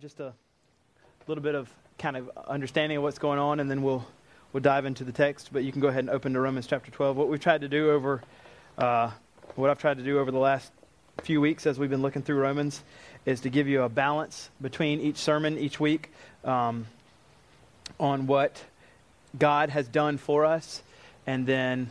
[0.00, 0.34] just a
[1.26, 4.06] little bit of kind of understanding of what's going on, and then we'll
[4.52, 5.50] we'll dive into the text.
[5.52, 7.16] But you can go ahead and open to Romans chapter 12.
[7.16, 8.22] What we've tried to do over,
[8.76, 9.10] uh,
[9.54, 10.70] what I've tried to do over the last
[11.22, 12.82] few weeks as we've been looking through Romans,
[13.24, 16.12] is to give you a balance between each sermon each week
[16.44, 16.86] um,
[17.98, 18.62] on what
[19.38, 20.82] God has done for us,
[21.26, 21.90] and then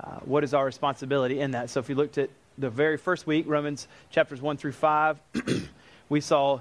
[0.00, 1.68] uh, what is our responsibility in that.
[1.68, 5.18] So if you looked at the very first week, Romans chapters 1 through 5,
[6.08, 6.60] we saw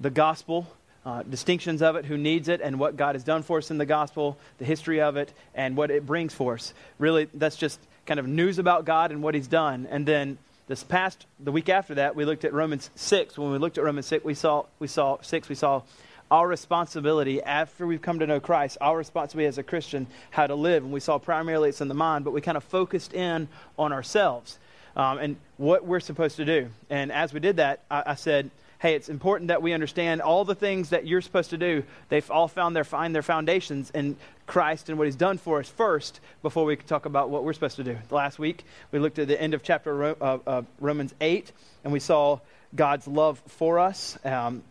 [0.00, 0.66] the gospel,
[1.04, 3.78] uh, distinctions of it, who needs it, and what God has done for us in
[3.78, 6.74] the gospel, the history of it, and what it brings for us.
[6.98, 9.86] Really, that's just kind of news about God and what He's done.
[9.90, 13.36] And then this past, the week after that, we looked at Romans 6.
[13.38, 15.82] When we looked at Romans 6, we saw, we saw 6, we saw
[16.30, 20.54] our responsibility after we've come to know Christ, our responsibility as a Christian, how to
[20.54, 20.84] live.
[20.84, 23.92] And we saw primarily it's in the mind, but we kind of focused in on
[23.92, 24.58] ourselves
[24.96, 26.68] um, and what we're supposed to do.
[26.88, 30.44] And as we did that, I, I said, hey, it's important that we understand all
[30.44, 31.84] the things that you're supposed to do.
[32.08, 35.68] They've all found their find their foundations in Christ and what He's done for us
[35.68, 37.98] first before we can talk about what we're supposed to do.
[38.10, 41.52] Last week we looked at the end of chapter uh, uh, Romans eight,
[41.84, 42.40] and we saw
[42.74, 44.18] God's love for us.
[44.24, 44.62] Um,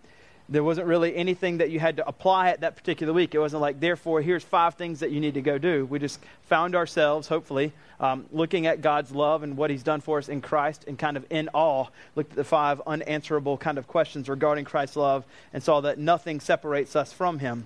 [0.50, 3.36] there wasn't really anything that you had to apply at that particular week.
[3.36, 5.86] It wasn't like, therefore, here's five things that you need to go do.
[5.86, 10.18] We just found ourselves, hopefully, um, looking at God's love and what He's done for
[10.18, 13.88] us in Christ and kind of in awe, looked at the five unanswerable kind of
[13.88, 17.66] questions regarding Christ's love and saw that nothing separates us from Him.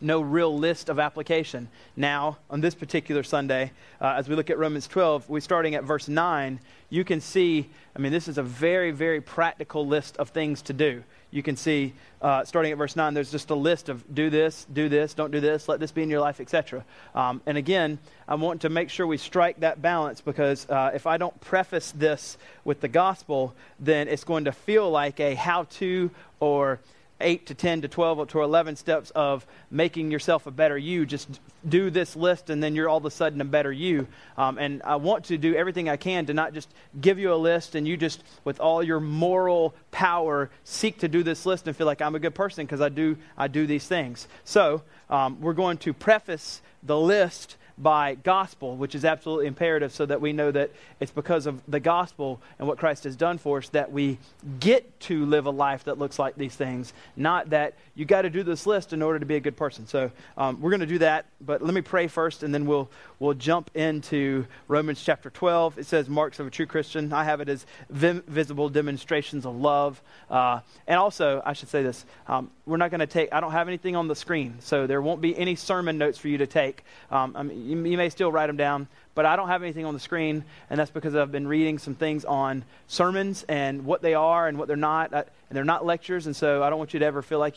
[0.00, 1.68] No real list of application.
[1.96, 3.70] Now, on this particular Sunday,
[4.00, 6.58] uh, as we look at Romans 12, we're starting at verse 9.
[6.90, 10.72] You can see, I mean, this is a very, very practical list of things to
[10.72, 14.30] do you can see, uh, starting at verse 9, there's just a list of do
[14.30, 16.84] this, do this, don't do this, let this be in your life, etc.
[17.14, 21.06] Um, and again, I want to make sure we strike that balance because uh, if
[21.06, 25.64] I don't preface this with the gospel, then it's going to feel like a how
[25.64, 26.10] to
[26.40, 26.80] or
[27.20, 31.06] 8 to 10 to 12 to 11 steps of making yourself a better you.
[31.06, 34.06] Just do this list, and then you're all of a sudden a better you.
[34.36, 36.68] Um, and I want to do everything I can to not just
[37.00, 41.22] give you a list and you just, with all your moral power, seek to do
[41.22, 43.86] this list and feel like I'm a good person because I do, I do these
[43.86, 44.28] things.
[44.44, 50.06] So um, we're going to preface the list by gospel, which is absolutely imperative so
[50.06, 50.70] that we know that
[51.00, 54.18] it's because of the gospel and what Christ has done for us that we
[54.60, 58.30] get to live a life that looks like these things, not that you got to
[58.30, 59.86] do this list in order to be a good person.
[59.86, 62.90] So um, we're going to do that, but let me pray first and then we'll,
[63.18, 65.78] we'll jump into Romans chapter 12.
[65.78, 67.12] It says, Marks of a True Christian.
[67.12, 70.02] I have it as visible demonstrations of love.
[70.30, 73.52] Uh, and also, I should say this um, we're not going to take, I don't
[73.52, 76.46] have anything on the screen, so there won't be any sermon notes for you to
[76.46, 76.84] take.
[77.10, 79.84] Um, I mean, you, you may still write them down, but I don't have anything
[79.84, 84.02] on the screen, and that's because I've been reading some things on sermons and what
[84.02, 86.78] they are and what they're not, uh, and they're not lectures, and so I don't
[86.78, 87.56] want you to ever feel like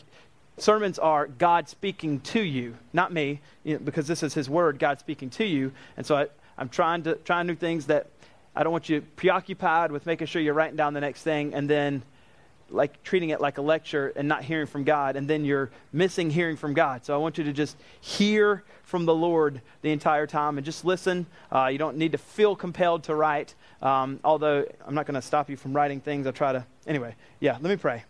[0.58, 4.78] sermons are God speaking to you, not me, you know, because this is His Word,
[4.78, 6.26] God speaking to you, and so I,
[6.58, 8.08] I'm trying to trying new things that
[8.54, 11.68] I don't want you preoccupied with making sure you're writing down the next thing, and
[11.68, 12.02] then
[12.70, 16.30] like treating it like a lecture and not hearing from God, and then you're missing
[16.30, 17.04] hearing from God.
[17.04, 20.84] So I want you to just hear from the Lord the entire time and just
[20.84, 21.26] listen.
[21.50, 25.22] Uh, you don't need to feel compelled to write, um, although I'm not going to
[25.22, 26.26] stop you from writing things.
[26.26, 26.64] I'll try to.
[26.86, 28.04] Anyway, yeah, let me pray.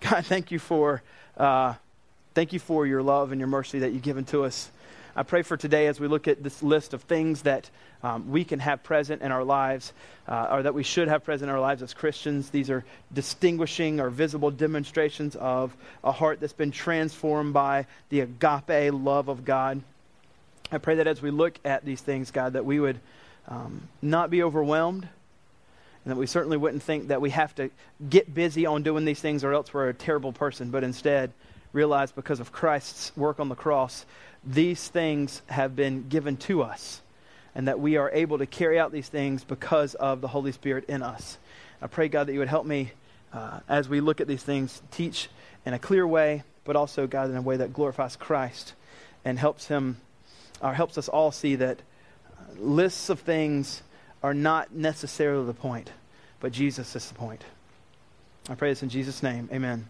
[0.00, 1.02] God, thank you for.
[1.36, 1.74] Uh,
[2.34, 4.70] thank you for your love and your mercy that you've given to us.
[5.16, 7.70] I pray for today as we look at this list of things that
[8.02, 9.92] um, we can have present in our lives,
[10.26, 12.50] uh, or that we should have present in our lives as Christians.
[12.50, 18.92] These are distinguishing or visible demonstrations of a heart that's been transformed by the agape
[18.92, 19.80] love of God.
[20.72, 22.98] I pray that as we look at these things, God, that we would
[23.46, 25.08] um, not be overwhelmed.
[26.04, 27.70] And that we certainly wouldn't think that we have to
[28.10, 31.32] get busy on doing these things or else we're a terrible person, but instead
[31.74, 34.06] realize because of Christ's work on the cross
[34.46, 37.00] these things have been given to us
[37.54, 40.84] and that we are able to carry out these things because of the Holy Spirit
[40.88, 41.38] in us.
[41.80, 42.92] I pray, God, that you would help me
[43.32, 45.28] uh, as we look at these things, teach
[45.64, 48.74] in a clear way, but also, God, in a way that glorifies Christ
[49.24, 49.98] and helps him,
[50.60, 51.80] or helps us all see that
[52.56, 53.82] lists of things
[54.22, 55.90] are not necessarily the point,
[56.40, 57.44] but Jesus is the point.
[58.48, 59.48] I pray this in Jesus' name.
[59.52, 59.86] Amen.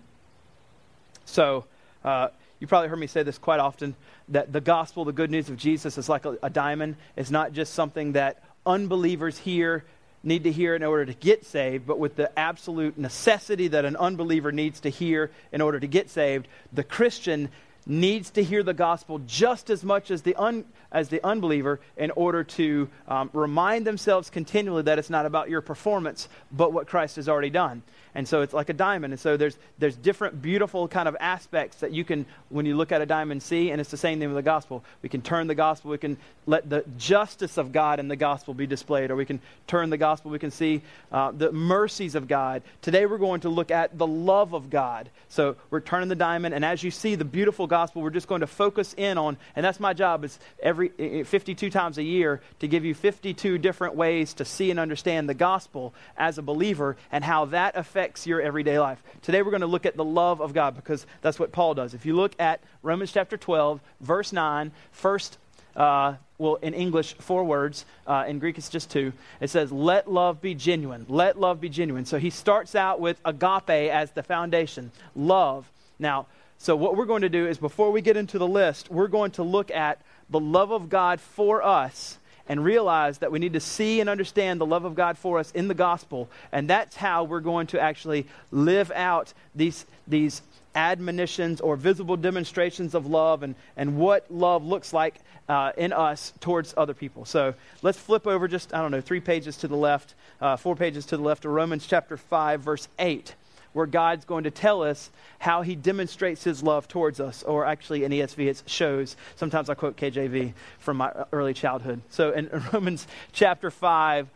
[1.25, 1.65] So,
[2.05, 2.29] uh,
[2.61, 3.95] you probably heard me say this quite often
[4.29, 6.97] that the gospel, the good news of Jesus, is like a, a diamond.
[7.17, 9.85] It's not just something that unbelievers hear,
[10.23, 13.97] need to hear in order to get saved, but with the absolute necessity that an
[13.97, 17.51] unbeliever needs to hear in order to get saved, the Christian
[17.87, 22.11] needs to hear the gospel just as much as the, un, as the unbeliever in
[22.13, 27.17] order to um, remind themselves continually that it's not about your performance, but what Christ
[27.17, 27.83] has already done.
[28.15, 29.13] And so it's like a diamond.
[29.13, 32.93] And so there's, there's different beautiful kind of aspects that you can, when you look
[32.93, 33.71] at a diamond, see.
[33.71, 34.85] And it's the same thing with the gospel.
[35.03, 36.17] We can turn the gospel, we can
[36.47, 39.97] let the justice of God in the gospel be displayed, or we can turn the
[39.97, 42.63] gospel, we can see uh, the mercies of God.
[42.83, 45.09] Today we're going to look at the love of God.
[45.29, 48.43] So we're turning the diamond, and as you see the beautiful gospel, we're just going
[48.43, 50.91] to focus in on, and that's my job, is every
[51.25, 55.35] 52 times a year to give you 52 different ways to see and understand the
[55.35, 59.03] gospel as a believer and how that affects your everyday life.
[59.23, 61.95] Today we're going to look at the love of God because that's what Paul does.
[61.95, 65.39] If you look at Romans chapter 12, verse 9, first
[65.77, 67.85] uh, well, in English, four words.
[68.07, 69.13] Uh, in Greek, it's just two.
[69.41, 71.07] It says, Let love be genuine.
[71.09, 72.05] Let love be genuine.
[72.05, 75.71] So he starts out with agape as the foundation, love.
[75.99, 76.27] Now,
[76.59, 79.33] so what we're going to do is before we get into the list, we're going
[79.33, 80.01] to look at
[80.31, 82.19] the love of God for us
[82.49, 85.51] and realize that we need to see and understand the love of God for us
[85.53, 86.29] in the gospel.
[86.53, 90.43] And that's how we're going to actually live out these, these
[90.75, 95.15] admonitions or visible demonstrations of love and, and what love looks like
[95.49, 97.25] uh, in us towards other people.
[97.25, 100.75] So let's flip over just, I don't know, three pages to the left, uh, four
[100.77, 103.35] pages to the left of Romans chapter 5, verse 8,
[103.75, 107.43] where God's going to tell us how he demonstrates his love towards us.
[107.43, 109.17] Or actually, in ESV, it shows.
[109.37, 112.01] Sometimes I quote KJV from my early childhood.
[112.09, 114.29] So in Romans chapter 5,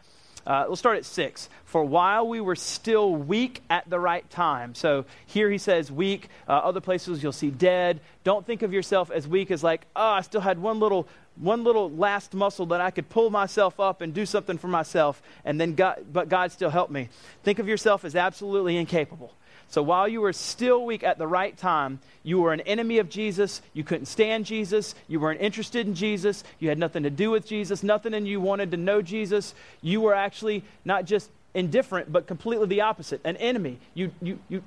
[0.46, 1.48] uh, we'll start at 6.
[1.64, 4.74] For while we were still weak at the right time.
[4.74, 6.28] So here he says weak.
[6.48, 8.00] Uh, other places you'll see dead.
[8.24, 11.06] Don't think of yourself as weak as like, oh, I still had one little,
[11.40, 15.22] one little last muscle that I could pull myself up and do something for myself,
[15.44, 17.08] and then God, but God still helped me.
[17.42, 19.32] Think of yourself as absolutely incapable.
[19.70, 23.10] So while you were still weak at the right time, you were an enemy of
[23.10, 23.60] Jesus.
[23.74, 24.94] You couldn't stand Jesus.
[25.08, 26.42] You weren't interested in Jesus.
[26.58, 27.82] You had nothing to do with Jesus.
[27.82, 29.54] Nothing in you wanted to know Jesus.
[29.82, 33.78] You were actually not just indifferent, but completely the opposite an enemy.
[33.92, 34.62] You, you, you,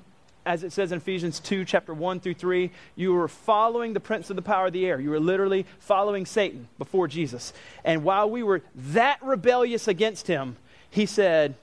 [0.46, 4.30] as it says in Ephesians 2, chapter 1 through 3, you were following the prince
[4.30, 5.00] of the power of the air.
[5.00, 7.54] You were literally following Satan before Jesus.
[7.84, 10.58] And while we were that rebellious against him,
[10.90, 11.56] he said,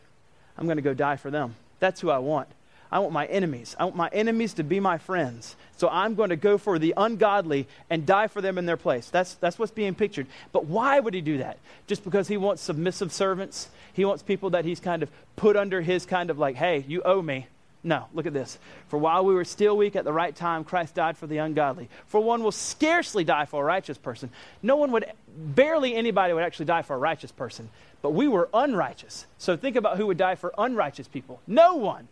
[0.57, 1.55] I'm going to go die for them.
[1.81, 2.49] That's who I want.
[2.91, 3.77] I want my enemies.
[3.79, 5.57] I want my enemies to be my friends.
[5.77, 9.11] So I'm going to go for the ungodly and die for them in their place.
[9.11, 10.27] That's, that's what's being pictured.
[10.53, 11.59] But why would he do that?
[11.87, 13.69] Just because he wants submissive servants?
[13.93, 17.03] He wants people that he's kind of put under his kind of like, hey, you
[17.03, 17.47] owe me.
[17.85, 18.59] No, look at this.
[18.89, 21.89] For while we were still weak at the right time, Christ died for the ungodly.
[22.07, 24.31] For one will scarcely die for a righteous person.
[24.63, 27.69] No one would, barely anybody would actually die for a righteous person.
[28.03, 29.27] But we were unrighteous.
[29.39, 31.41] So think about who would die for unrighteous people.
[31.47, 32.09] No one.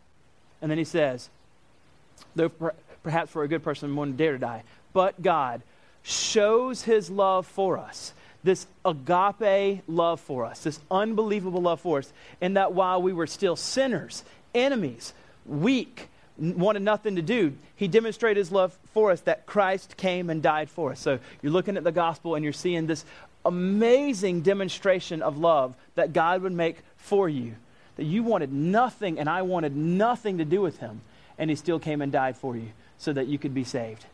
[0.63, 1.29] And then he says,
[2.35, 2.51] though
[3.03, 5.63] perhaps for a good person wouldn't dare to die, but God
[6.03, 8.13] shows his love for us.
[8.45, 13.27] This agape love for us, this unbelievable love for us, in that while we were
[13.27, 14.23] still sinners,
[14.55, 15.13] enemies,
[15.48, 16.08] weak,
[16.38, 20.70] wanted nothing to do, he demonstrated his love for us that Christ came and died
[20.70, 21.00] for us.
[21.00, 23.04] So you're looking at the gospel and you're seeing this
[23.44, 27.54] amazing demonstration of love that God would make for you
[27.96, 31.00] that you wanted nothing and I wanted nothing to do with him,
[31.38, 34.04] and he still came and died for you so that you could be saved.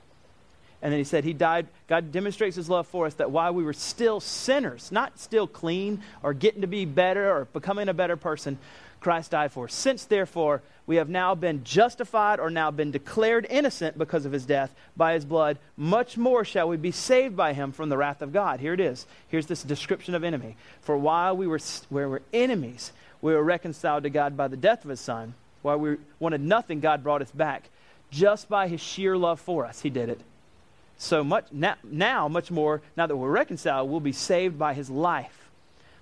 [0.80, 1.68] And then he said, He died.
[1.86, 6.02] God demonstrates His love for us that while we were still sinners, not still clean
[6.24, 8.58] or getting to be better or becoming a better person,
[9.02, 9.68] Christ died for.
[9.68, 14.46] Since, therefore, we have now been justified or now been declared innocent because of His
[14.46, 18.22] death by His blood, much more shall we be saved by Him from the wrath
[18.22, 18.60] of God.
[18.60, 19.06] Here it is.
[19.28, 20.56] Here's this description of enemy.
[20.80, 24.84] For while we were, we were enemies, we were reconciled to God by the death
[24.84, 25.34] of his son.
[25.62, 27.68] While we wanted nothing, God brought us back.
[28.10, 30.20] Just by his sheer love for us, he did it.
[30.98, 34.90] So much now, now, much more, now that we're reconciled, we'll be saved by his
[34.90, 35.41] life.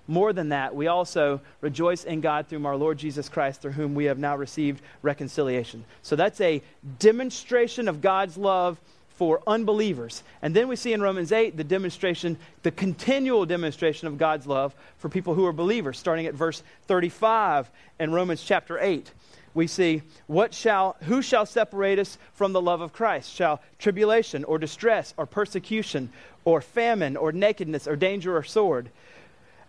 [0.07, 3.95] More than that, we also rejoice in God through our Lord Jesus Christ, through whom
[3.95, 5.85] we have now received reconciliation.
[6.01, 6.61] So that's a
[6.99, 8.79] demonstration of God's love
[9.21, 10.23] for unbelievers.
[10.41, 14.73] And then we see in Romans 8 the demonstration, the continual demonstration of God's love
[14.97, 19.11] for people who are believers, starting at verse 35 in Romans chapter 8.
[19.53, 23.31] We see, what shall, who shall separate us from the love of Christ?
[23.31, 26.09] Shall tribulation or distress or persecution
[26.43, 28.89] or famine or nakedness or danger or sword?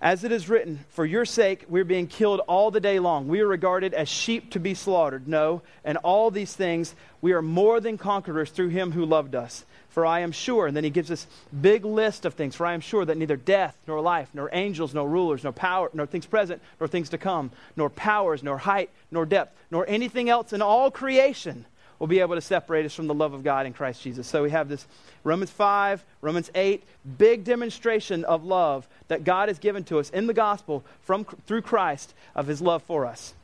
[0.03, 3.29] As it is written, For your sake we're being killed all the day long.
[3.29, 5.29] We are regarded as sheep to be slaughtered.
[5.29, 9.65] No, and all these things we are more than conquerors through him who loved us.
[9.91, 11.29] For I am sure, and then he gives this
[11.61, 12.57] big list of things.
[12.57, 15.89] For I am sure that neither death, nor life, nor angels, nor rulers, nor power,
[15.93, 20.29] nor things present, nor things to come, nor powers, nor height, nor depth, nor anything
[20.29, 21.65] else in all creation
[22.03, 24.27] will be able to separate us from the love of God in Christ Jesus.
[24.27, 24.89] So we have this
[25.23, 26.83] Romans 5, Romans 8,
[27.17, 31.63] big demonstration of love that God has given to us in the gospel from, through
[31.63, 33.35] Christ of his love for us.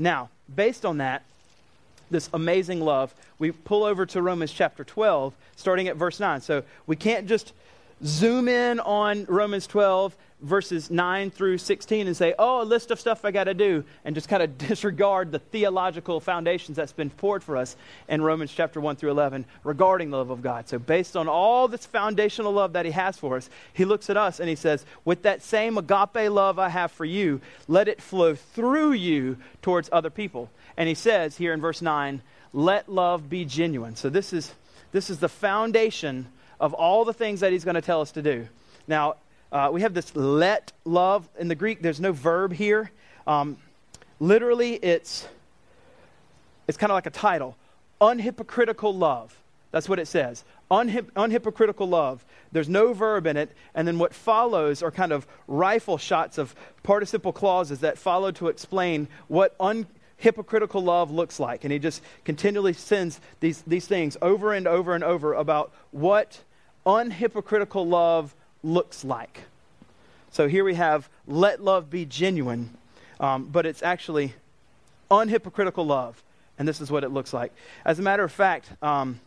[0.00, 1.22] Now, based on that,
[2.10, 6.40] this amazing love, we pull over to Romans chapter 12, starting at verse 9.
[6.40, 7.52] So we can't just
[8.04, 13.00] zoom in on Romans 12, verses 9 through 16, and say, oh, a list of
[13.00, 17.10] stuff I got to do, and just kind of disregard the theological foundations that's been
[17.10, 17.76] poured for us
[18.08, 20.68] in Romans chapter 1 through 11 regarding the love of God.
[20.68, 24.16] So, based on all this foundational love that He has for us, He looks at
[24.16, 28.00] us and He says, with that same agape love I have for you, let it
[28.00, 30.50] flow through you towards other people.
[30.76, 33.96] And He says here in verse 9, let love be genuine.
[33.96, 34.54] So, this is,
[34.92, 36.28] this is the foundation
[36.60, 38.48] of all the things that he's going to tell us to do.
[38.86, 39.16] Now,
[39.52, 41.28] uh, we have this let love.
[41.38, 42.90] In the Greek, there's no verb here.
[43.26, 43.56] Um,
[44.20, 45.26] literally, it's,
[46.66, 47.56] it's kind of like a title
[48.00, 49.36] unhypocritical love.
[49.70, 50.44] That's what it says.
[50.70, 52.24] Unhip- unhypocritical love.
[52.52, 53.50] There's no verb in it.
[53.74, 58.48] And then what follows are kind of rifle shots of participle clauses that follow to
[58.48, 61.64] explain what unhypocritical love looks like.
[61.64, 66.40] And he just continually sends these, these things over and over and over about what
[66.86, 69.40] unhypocritical love looks like.
[70.30, 72.76] So here we have let love be genuine,
[73.20, 74.34] um, but it's actually
[75.10, 76.22] unhypocritical love.
[76.58, 77.52] And this is what it looks like.
[77.84, 79.20] As a matter of fact, um,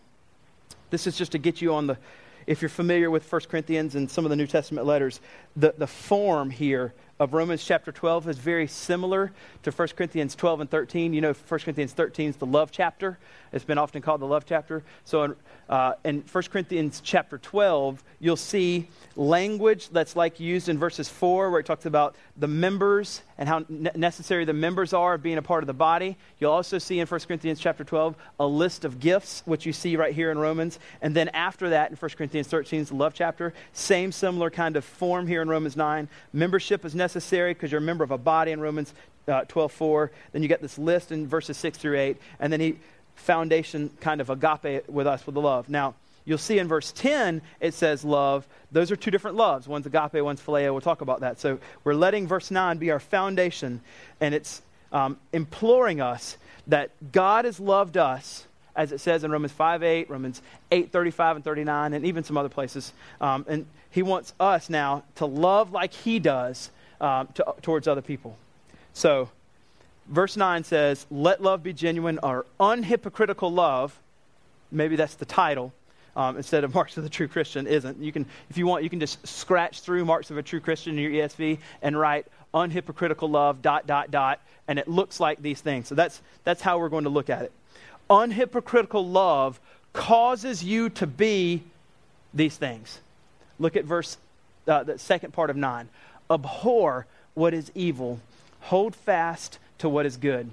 [0.89, 1.97] this is just to get you on the,
[2.45, 5.21] if you're familiar with 1 Corinthians and some of the New Testament letters,
[5.55, 10.61] the, the form here of Romans chapter 12 is very similar to 1 Corinthians 12
[10.61, 11.13] and 13.
[11.13, 13.19] You know, 1 Corinthians 13 is the love chapter.
[13.53, 14.81] It's been often called the love chapter.
[15.05, 15.35] So in,
[15.69, 21.51] uh, in 1 Corinthians chapter 12, you'll see language that's like used in verses 4,
[21.51, 25.37] where it talks about the members and how ne- necessary the members are of being
[25.37, 26.17] a part of the body.
[26.39, 29.95] You'll also see in 1 Corinthians chapter 12 a list of gifts, which you see
[29.95, 30.79] right here in Romans.
[31.03, 34.75] And then after that, in 1 Corinthians 13, is the love chapter, same similar kind
[34.75, 36.07] of form here in Romans 9.
[36.33, 38.93] Membership is necessary because you're a member of a body in Romans
[39.27, 40.11] uh, 12 4.
[40.31, 42.17] Then you get this list in verses 6 through 8.
[42.39, 42.77] And then he
[43.15, 45.69] foundation kind of agape with us with the love.
[45.69, 48.47] Now, you'll see in verse 10 it says love.
[48.71, 49.67] Those are two different loves.
[49.67, 50.71] One's agape, one's phileo.
[50.71, 51.39] We'll talk about that.
[51.39, 53.81] So we're letting verse 9 be our foundation,
[54.19, 56.37] and it's um, imploring us
[56.67, 60.41] that God has loved us, as it says in Romans 5 8, Romans
[60.71, 62.93] 8 35 and 39, and even some other places.
[63.19, 68.01] Um, and He wants us now to love like He does um, to, towards other
[68.01, 68.37] people.
[68.93, 69.29] So,
[70.07, 73.99] verse 9 says, Let love be genuine or unhypocritical love.
[74.71, 75.73] Maybe that's the title.
[76.15, 78.01] Um, instead of marks of the true Christian isn't.
[78.01, 80.97] You can, if you want, you can just scratch through marks of a true Christian
[80.97, 85.61] in your ESV and write unhypocritical love, dot, dot, dot, and it looks like these
[85.61, 85.87] things.
[85.87, 87.51] So that's, that's how we're going to look at it.
[88.09, 89.59] Unhypocritical love
[89.93, 91.63] causes you to be
[92.33, 92.99] these things.
[93.57, 94.17] Look at verse,
[94.67, 95.87] uh, the second part of 9.
[96.31, 98.19] Abhor what is evil,
[98.61, 100.49] hold fast to what is good.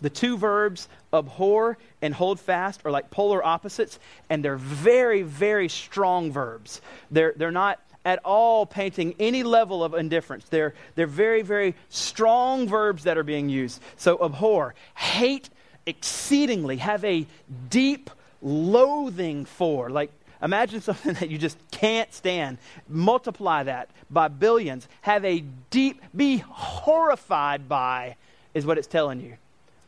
[0.00, 5.68] The two verbs abhor and hold fast are like polar opposites, and they're very, very
[5.68, 6.80] strong verbs.
[7.10, 10.46] They're, they're not at all painting any level of indifference.
[10.48, 13.80] They're, they're very, very strong verbs that are being used.
[13.96, 15.50] So, abhor, hate
[15.84, 17.26] exceedingly, have a
[17.68, 19.90] deep loathing for.
[19.90, 22.58] Like, imagine something that you just can't stand.
[22.88, 24.88] Multiply that by billions.
[25.02, 28.16] Have a deep, be horrified by
[28.54, 29.34] is what it's telling you.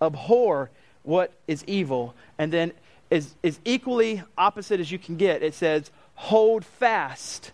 [0.01, 0.71] Abhor
[1.03, 2.15] what is evil.
[2.39, 2.73] And then,
[3.11, 7.53] is, is equally opposite as you can get, it says, hold fast.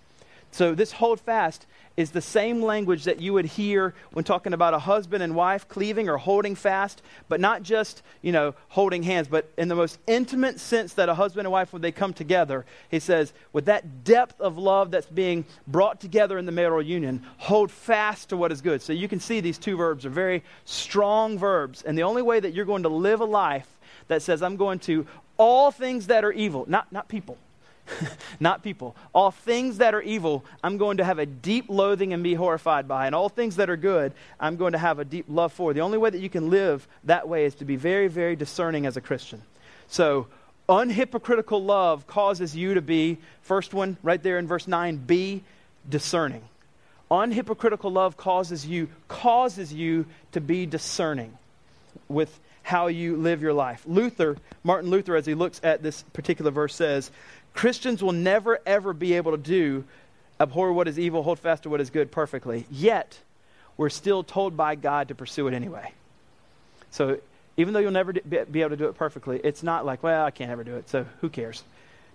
[0.50, 1.66] So, this hold fast
[1.98, 5.66] is the same language that you would hear when talking about a husband and wife
[5.66, 9.98] cleaving or holding fast, but not just, you know, holding hands, but in the most
[10.06, 14.04] intimate sense that a husband and wife, when they come together, he says, with that
[14.04, 18.52] depth of love that's being brought together in the marital union, hold fast to what
[18.52, 18.80] is good.
[18.80, 21.82] So you can see these two verbs are very strong verbs.
[21.82, 23.66] And the only way that you're going to live a life
[24.06, 25.04] that says, I'm going to
[25.36, 27.38] all things that are evil, not, not people,
[28.40, 28.96] not people.
[29.12, 32.88] All things that are evil, I'm going to have a deep loathing and be horrified
[32.88, 33.06] by.
[33.06, 35.72] And all things that are good, I'm going to have a deep love for.
[35.72, 38.86] The only way that you can live that way is to be very, very discerning
[38.86, 39.42] as a Christian.
[39.88, 40.26] So,
[40.68, 45.42] unhypocritical love causes you to be, first one right there in verse 9, be
[45.88, 46.42] discerning.
[47.10, 51.36] Unhypocritical love causes you causes you to be discerning
[52.06, 53.82] with how you live your life.
[53.86, 57.10] Luther, Martin Luther as he looks at this particular verse says,
[57.54, 59.84] Christians will never, ever be able to do
[60.40, 62.66] abhor what is evil, hold fast to what is good perfectly.
[62.70, 63.18] Yet,
[63.76, 65.92] we're still told by God to pursue it anyway.
[66.90, 67.18] So,
[67.56, 70.30] even though you'll never be able to do it perfectly, it's not like, well, I
[70.30, 71.64] can't ever do it, so who cares?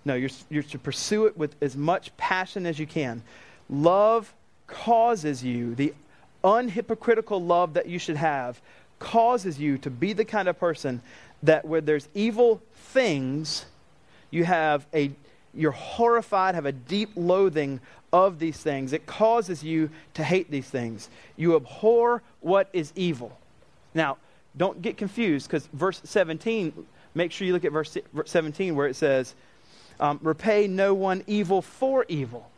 [0.04, 3.22] No, you're, you're to pursue it with as much passion as you can.
[3.68, 4.32] Love
[4.66, 5.94] causes you, the
[6.42, 8.60] unhypocritical love that you should have,
[8.98, 11.00] causes you to be the kind of person
[11.42, 13.66] that where there's evil things,
[14.30, 15.10] you have a
[15.56, 17.80] you're horrified, have a deep loathing
[18.12, 18.92] of these things.
[18.92, 21.08] It causes you to hate these things.
[21.36, 23.36] You abhor what is evil.
[23.94, 24.18] Now,
[24.56, 26.72] don't get confused because verse 17,
[27.14, 29.34] make sure you look at verse 17 where it says,
[30.00, 32.50] um, repay no one evil for evil.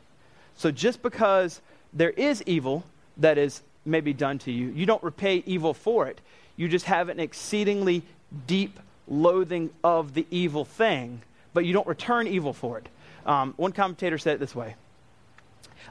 [0.56, 1.60] So just because
[1.92, 2.84] there is evil
[3.18, 6.20] that is maybe done to you, you don't repay evil for it.
[6.56, 8.02] You just have an exceedingly
[8.46, 11.22] deep loathing of the evil thing,
[11.56, 12.86] but you don't return evil for it.
[13.25, 14.76] Um, one commentator said it this way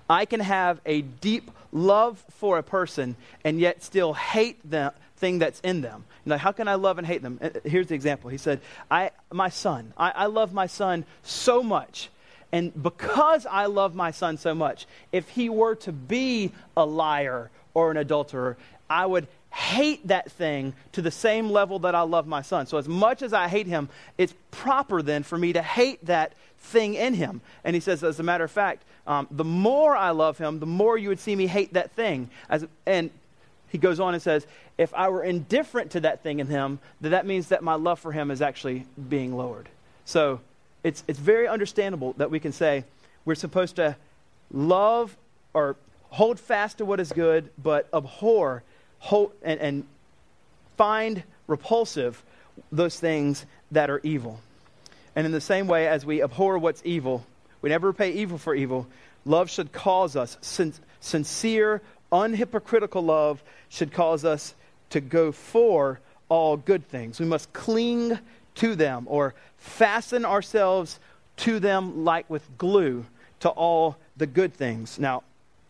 [0.07, 5.39] I can have a deep love for a person and yet still hate the thing
[5.39, 6.05] that's in them.
[6.29, 7.39] How can I love and hate them?
[7.41, 8.29] Uh, here's the example.
[8.29, 12.10] He said, I, my son, I, I love my son so much.
[12.51, 17.50] And because I love my son so much, if he were to be a liar
[17.74, 18.55] or an adulterer,
[18.88, 22.67] I would hate that thing to the same level that I love my son.
[22.67, 26.33] So, as much as I hate him, it's proper then for me to hate that
[26.59, 27.39] thing in him.
[27.63, 30.65] And he says, as a matter of fact, um, the more I love him, the
[30.65, 32.29] more you would see me hate that thing.
[32.50, 33.09] As, and
[33.69, 34.45] he goes on and says,
[34.77, 38.00] if I were indifferent to that thing in him, then that means that my love
[38.00, 39.69] for him is actually being lowered.
[40.03, 40.41] So,
[40.83, 42.83] it's, it's very understandable that we can say
[43.24, 43.95] we're supposed to
[44.51, 45.15] love
[45.53, 45.77] or
[46.09, 48.63] hold fast to what is good, but abhor
[49.43, 49.83] and, and
[50.77, 52.21] find repulsive
[52.71, 54.39] those things that are evil.
[55.15, 57.25] And in the same way as we abhor what's evil,
[57.61, 58.87] we never repay evil for evil.
[59.25, 64.53] Love should cause us, sin- sincere, unhypocritical love should cause us
[64.91, 65.99] to go for
[66.29, 67.19] all good things.
[67.19, 68.17] We must cling
[68.55, 70.99] to them or fasten ourselves
[71.37, 73.05] to them like with glue
[73.41, 74.97] to all the good things.
[74.97, 75.23] Now,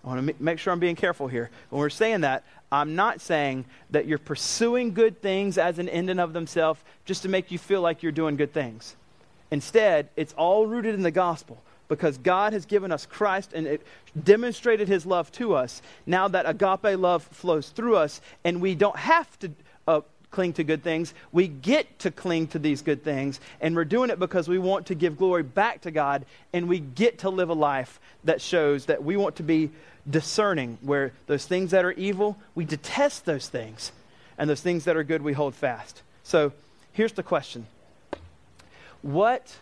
[0.03, 1.49] I want to make sure I'm being careful here.
[1.69, 6.09] When we're saying that, I'm not saying that you're pursuing good things as an end
[6.09, 8.95] in of themselves just to make you feel like you're doing good things.
[9.51, 13.85] Instead, it's all rooted in the gospel because God has given us Christ and it
[14.21, 15.81] demonstrated his love to us.
[16.05, 19.51] Now that agape love flows through us and we don't have to
[19.87, 23.39] uh, cling to good things, we get to cling to these good things.
[23.61, 26.79] And we're doing it because we want to give glory back to God and we
[26.79, 29.71] get to live a life that shows that we want to be
[30.09, 33.91] discerning where those things that are evil, we detest those things,
[34.37, 36.01] and those things that are good, we hold fast.
[36.23, 36.51] So
[36.91, 37.65] here's the question
[39.01, 39.57] What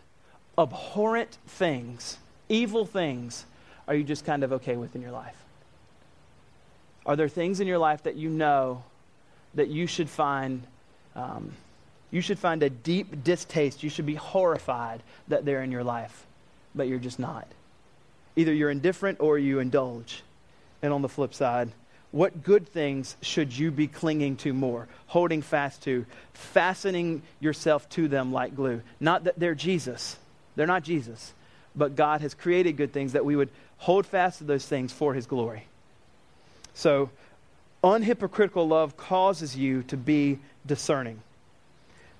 [0.57, 2.17] abhorrent things,
[2.49, 3.45] evil things,
[3.87, 5.35] are you just kind of okay with in your life?
[7.05, 8.83] Are there things in your life that you know
[9.55, 10.63] that you should find?
[11.15, 11.51] Um,
[12.11, 13.83] you should find a deep distaste.
[13.83, 16.25] You should be horrified that they're in your life,
[16.75, 17.47] but you're just not.
[18.35, 20.23] Either you're indifferent or you indulge.
[20.81, 21.71] And on the flip side,
[22.13, 28.07] what good things should you be clinging to more, holding fast to, fastening yourself to
[28.07, 28.83] them like glue?
[28.99, 30.17] Not that they're Jesus,
[30.55, 31.33] they're not Jesus,
[31.75, 35.15] but God has created good things that we would hold fast to those things for
[35.15, 35.65] His glory.
[36.75, 37.09] So,
[37.83, 41.21] unhypocritical love causes you to be discerning.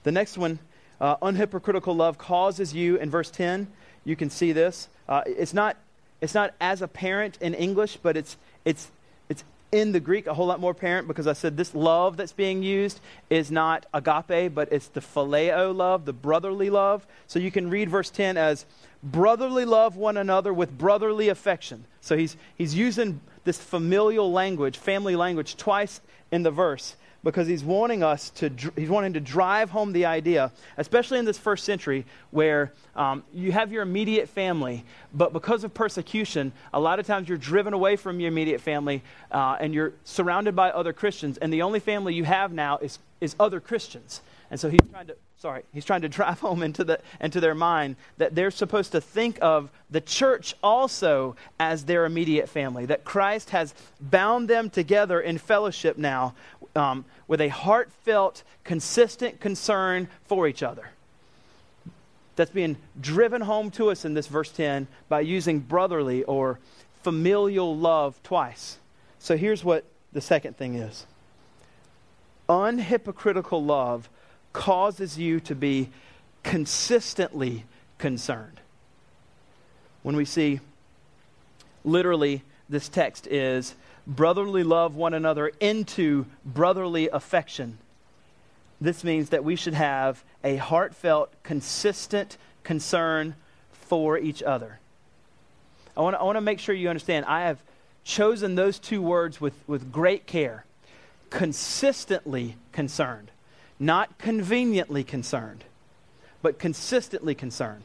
[0.03, 0.59] The next one,
[0.99, 3.67] uh, unhypocritical love causes you, in verse 10,
[4.05, 4.89] you can see this.
[5.07, 5.77] Uh, it's, not,
[6.21, 8.89] it's not as apparent in English, but it's it's,
[9.29, 12.31] it's in the Greek a whole lot more apparent because I said this love that's
[12.31, 12.99] being used
[13.29, 17.05] is not agape, but it's the phileo love, the brotherly love.
[17.27, 18.65] So you can read verse 10 as
[19.01, 21.85] brotherly love one another with brotherly affection.
[22.01, 26.01] So he's, he's using this familial language, family language, twice
[26.31, 30.51] in the verse because he's wanting us to he's wanting to drive home the idea
[30.77, 35.73] especially in this first century where um, you have your immediate family but because of
[35.73, 39.01] persecution a lot of times you're driven away from your immediate family
[39.31, 42.99] uh, and you're surrounded by other christians and the only family you have now is,
[43.21, 44.21] is other christians.
[44.51, 47.53] And so he's trying to sorry, he's trying to drive home into, the, into their
[47.53, 53.03] mind that they're supposed to think of the church also as their immediate family, that
[53.03, 56.33] Christ has bound them together in fellowship now
[56.77, 60.89] um, with a heartfelt, consistent concern for each other.
[62.37, 66.57] That's being driven home to us in this verse 10 by using brotherly or
[67.03, 68.77] familial love twice.
[69.19, 71.05] So here's what the second thing is
[72.47, 74.09] unhypocritical love
[74.53, 75.89] causes you to be
[76.43, 77.65] consistently
[77.97, 78.59] concerned.
[80.03, 80.59] When we see,
[81.83, 87.77] literally, this text is brotherly love one another into brotherly affection.
[88.79, 93.35] This means that we should have a heartfelt, consistent concern
[93.71, 94.79] for each other.
[95.95, 97.25] I want to, make sure you understand.
[97.25, 97.59] I have
[98.03, 100.65] chosen those two words with, with great care.
[101.29, 103.31] Consistently concerned.
[103.85, 105.63] Not conveniently concerned,
[106.41, 107.83] but consistently concerned.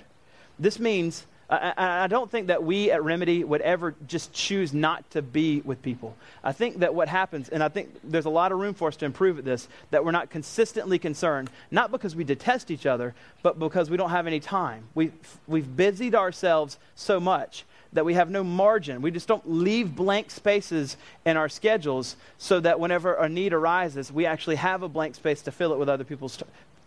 [0.58, 5.10] This means I, I, don't think that we at Remedy would ever just choose not
[5.12, 6.14] to be with people.
[6.44, 8.96] I think that what happens, and I think there's a lot of room for us
[8.96, 13.14] to improve at this, that we're not consistently concerned, not because we detest each other,
[13.42, 14.84] but because we don't have any time.
[14.94, 15.10] We,
[15.46, 19.00] we've busied ourselves so much that we have no margin.
[19.00, 24.12] We just don't leave blank spaces in our schedules so that whenever a need arises,
[24.12, 26.36] we actually have a blank space to fill it with other people's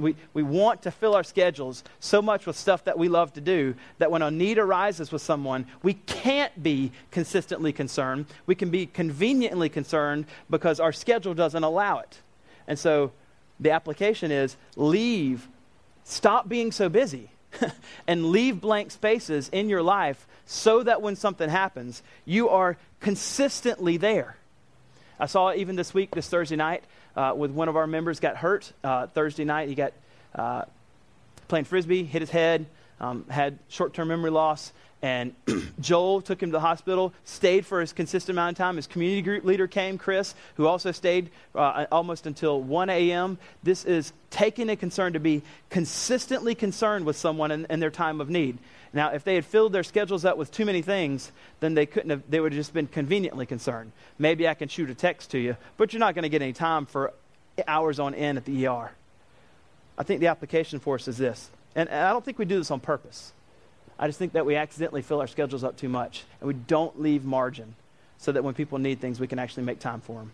[0.02, 3.42] we, we want to fill our schedules so much with stuff that we love to
[3.42, 8.26] do that when a need arises with someone, we can't be consistently concerned.
[8.46, 12.20] We can be conveniently concerned because our schedule doesn't allow it.
[12.68, 13.12] And so
[13.60, 15.48] the application is leave,
[16.04, 17.30] stop being so busy,
[18.08, 23.98] and leave blank spaces in your life so that when something happens, you are consistently
[23.98, 24.36] there.
[25.20, 26.84] I saw even this week, this Thursday night,
[27.16, 29.70] uh, with one of our members got hurt uh, Thursday night.
[29.70, 29.94] He got
[30.34, 30.64] uh,
[31.48, 32.66] playing frisbee, hit his head,
[33.02, 35.34] um, had short-term memory loss, and
[35.82, 38.76] Joel took him to the hospital, stayed for a consistent amount of time.
[38.76, 43.40] His community group leader came, Chris, who also stayed uh, almost until 1 a.m.
[43.64, 48.22] This is taking a concern to be consistently concerned with someone in, in their time
[48.22, 48.60] of need.
[48.94, 52.12] Now, if they had filled their schedules up with too many things, then they couldn't
[52.12, 53.94] have, they would have just been conveniently concerned.
[54.20, 56.54] Maybe I can shoot a text to you, but you're not going to get any
[56.54, 57.14] time for
[57.68, 58.92] hours on end at the ER.
[59.98, 61.50] I think the application for us is this.
[61.76, 63.34] And I don't think we do this on purpose.
[63.98, 67.00] I just think that we accidentally fill our schedules up too much and we don't
[67.00, 67.76] leave margin
[68.18, 70.32] so that when people need things, we can actually make time for them.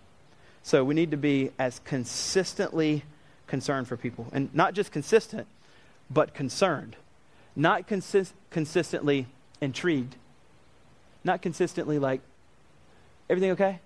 [0.64, 3.04] So we need to be as consistently
[3.46, 4.28] concerned for people.
[4.34, 5.48] And not just consistent,
[6.10, 6.96] but concerned
[7.58, 9.26] not consist- consistently
[9.60, 10.16] intrigued,
[11.24, 12.22] not consistently like,
[13.30, 13.80] everything okay?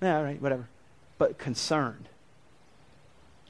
[0.00, 0.68] Yeah, all right, whatever.
[1.18, 2.08] But concerned,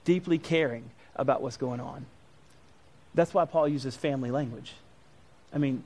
[0.05, 2.07] deeply caring about what's going on.
[3.17, 4.75] That's why Paul uses family language.
[5.53, 5.83] I mean,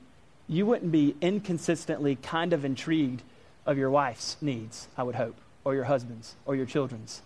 [0.47, 3.23] you wouldn't be inconsistently kind of intrigued
[3.65, 7.21] of your wife's needs, I would hope, or your husband's, or your children's.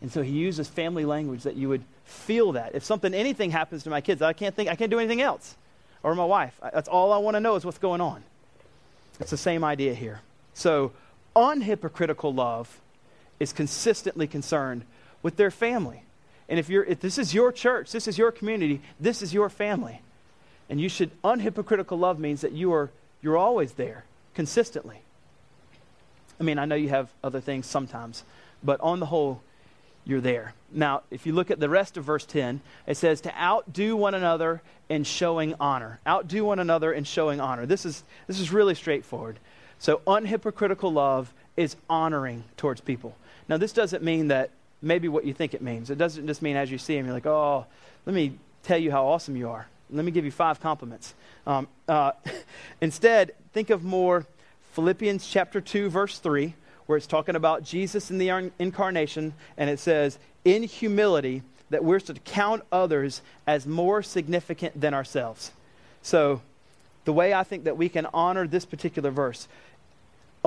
[0.00, 2.74] And so he uses family language that you would feel that.
[2.74, 5.56] If something, anything happens to my kids, I can't think, I can't do anything else
[6.04, 6.58] or my wife.
[6.62, 8.22] That's all I want to know is what's going on.
[9.18, 10.20] It's the same idea here.
[10.54, 10.92] So,
[11.34, 12.80] unhypocritical love
[13.40, 14.84] is consistently concerned
[15.22, 16.02] with their family.
[16.48, 19.48] And if, you're, if this is your church, this is your community, this is your
[19.48, 20.00] family.
[20.70, 22.90] And you should, unhypocritical love means that you are,
[23.22, 25.02] you're always there, consistently.
[26.40, 28.22] I mean, I know you have other things sometimes,
[28.62, 29.42] but on the whole,
[30.04, 30.54] you're there.
[30.72, 34.14] Now, if you look at the rest of verse 10, it says to outdo one
[34.14, 36.00] another in showing honor.
[36.06, 37.66] Outdo one another in showing honor.
[37.66, 39.38] This is, this is really straightforward.
[39.78, 43.14] So, unhypocritical love is honoring towards people.
[43.48, 45.90] Now, this doesn't mean that maybe what you think it means.
[45.90, 47.66] It doesn't just mean as you see them, you're like, oh,
[48.06, 49.66] let me tell you how awesome you are.
[49.90, 51.14] Let me give you five compliments.
[51.46, 52.12] Um, uh,
[52.80, 54.26] instead, think of more
[54.72, 56.54] Philippians chapter 2, verse 3
[56.88, 62.00] where it's talking about Jesus in the incarnation, and it says, in humility, that we're
[62.00, 65.52] to count others as more significant than ourselves.
[66.00, 66.40] So,
[67.04, 69.48] the way I think that we can honor this particular verse,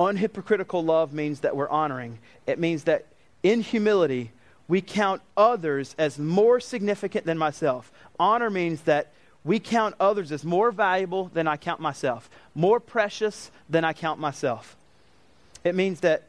[0.00, 2.18] unhypocritical love means that we're honoring.
[2.48, 3.06] It means that
[3.42, 4.30] in humility,
[4.68, 7.92] we count others as more significant than myself.
[8.18, 9.12] Honor means that
[9.44, 14.20] we count others as more valuable than I count myself, more precious than I count
[14.20, 14.76] myself.
[15.64, 16.24] It means that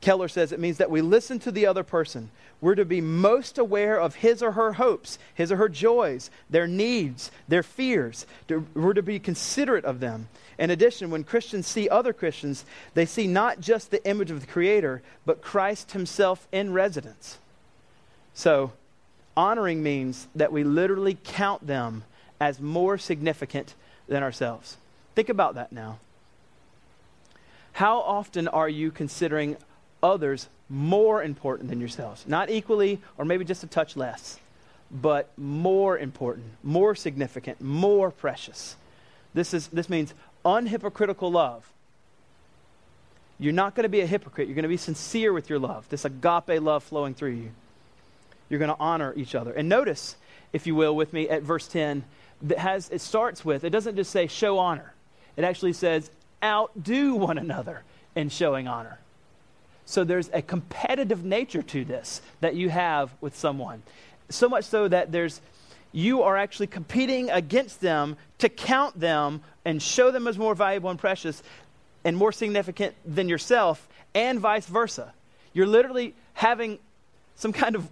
[0.00, 2.30] Keller says it means that we listen to the other person.
[2.60, 6.66] We're to be most aware of his or her hopes, his or her joys, their
[6.66, 8.26] needs, their fears.
[8.74, 10.28] We're to be considerate of them.
[10.58, 12.64] In addition, when Christians see other Christians,
[12.94, 17.38] they see not just the image of the Creator, but Christ Himself in residence.
[18.34, 18.72] So,
[19.36, 22.04] honoring means that we literally count them
[22.40, 23.74] as more significant
[24.08, 24.76] than ourselves.
[25.14, 25.98] Think about that now.
[27.74, 29.56] How often are you considering
[30.02, 32.24] others more important than yourselves.
[32.26, 34.38] Not equally or maybe just a touch less,
[34.90, 38.76] but more important, more significant, more precious.
[39.32, 40.14] This, is, this means
[40.44, 41.70] unhypocritical love.
[43.38, 44.46] You're not going to be a hypocrite.
[44.48, 47.50] You're going to be sincere with your love, this agape love flowing through you.
[48.48, 49.52] You're going to honor each other.
[49.52, 50.16] And notice,
[50.52, 52.04] if you will, with me at verse 10,
[52.42, 54.94] that has, it starts with, it doesn't just say show honor,
[55.36, 56.10] it actually says
[56.42, 57.82] outdo one another
[58.14, 58.98] in showing honor.
[59.86, 63.82] So there's a competitive nature to this that you have with someone.
[64.28, 65.40] So much so that there's
[65.94, 70.90] you are actually competing against them to count them and show them as more valuable
[70.90, 71.40] and precious
[72.04, 75.14] and more significant than yourself and vice versa.
[75.52, 76.80] You're literally having
[77.36, 77.88] some kind of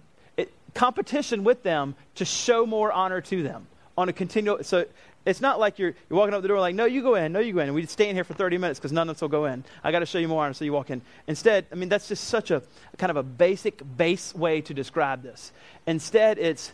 [0.73, 4.61] competition with them to show more honor to them on a continual.
[4.65, 4.85] So
[5.25, 7.39] it's not like you're, you're walking up the door like, no, you go in, no,
[7.39, 7.67] you go in.
[7.67, 9.63] And we stay in here for 30 minutes because none of us will go in.
[9.81, 11.01] I got to show you more honor, so you walk in.
[11.27, 12.61] Instead, I mean, that's just such a
[12.97, 15.53] kind of a basic, base way to describe this.
[15.87, 16.73] Instead, it's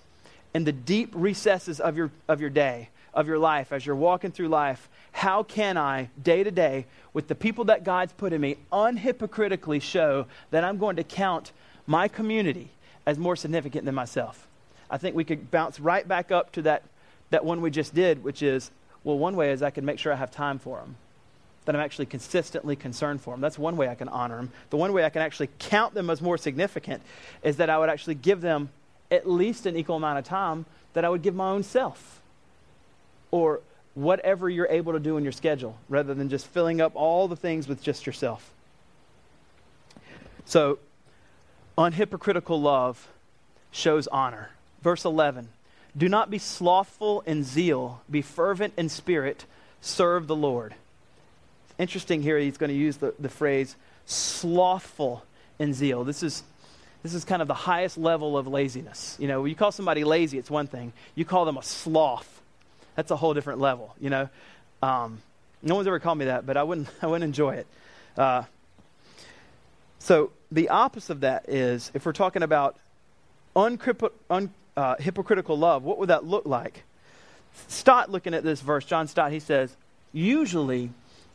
[0.53, 4.31] in the deep recesses of your, of your day, of your life, as you're walking
[4.31, 8.41] through life, how can I, day to day, with the people that God's put in
[8.41, 11.51] me, unhypocritically show that I'm going to count
[11.87, 12.69] my community
[13.05, 14.47] as more significant than myself?
[14.89, 16.83] I think we could bounce right back up to that,
[17.29, 18.71] that one we just did, which is,
[19.03, 20.95] well, one way is I can make sure I have time for them,
[21.65, 23.41] that I'm actually consistently concerned for them.
[23.41, 24.51] That's one way I can honor them.
[24.71, 27.03] The one way I can actually count them as more significant
[27.43, 28.69] is that I would actually give them
[29.11, 32.21] at least an equal amount of time that I would give my own self.
[33.31, 33.61] Or
[33.93, 37.35] whatever you're able to do in your schedule rather than just filling up all the
[37.35, 38.51] things with just yourself.
[40.45, 40.79] So,
[41.77, 43.07] unhypocritical love
[43.71, 44.51] shows honor.
[44.81, 45.49] Verse 11
[45.95, 49.45] Do not be slothful in zeal, be fervent in spirit,
[49.81, 50.75] serve the Lord.
[51.77, 55.23] Interesting here, he's going to use the, the phrase slothful
[55.59, 56.03] in zeal.
[56.03, 56.43] This is
[57.03, 59.15] this is kind of the highest level of laziness.
[59.19, 60.93] You know, you call somebody lazy, it's one thing.
[61.15, 62.39] You call them a sloth
[62.99, 64.27] that's a whole different level, you know.
[64.81, 65.21] Um,
[65.61, 67.67] no one's ever called me that, but I wouldn't, I wouldn't enjoy it.
[68.17, 68.43] Uh,
[69.99, 72.75] so the opposite of that is if we're talking about
[73.55, 73.79] un,
[74.75, 76.83] uh, hypocritical love, what would that look like?
[77.67, 79.75] Stott, looking at this verse, John Stott, he says,
[80.11, 80.89] usually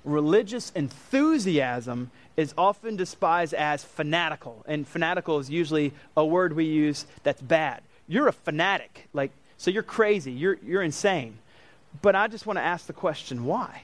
[0.04, 4.64] religious enthusiasm is often despised as fanatical.
[4.66, 7.82] And fanatical is usually a word we use that's bad.
[8.08, 9.08] You're a fanatic.
[9.12, 10.32] Like, so you're crazy.
[10.32, 11.38] You're, you're insane.
[12.02, 13.82] But I just want to ask the question why?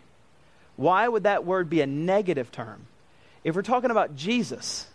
[0.76, 2.86] Why would that word be a negative term?
[3.44, 4.86] If we're talking about Jesus,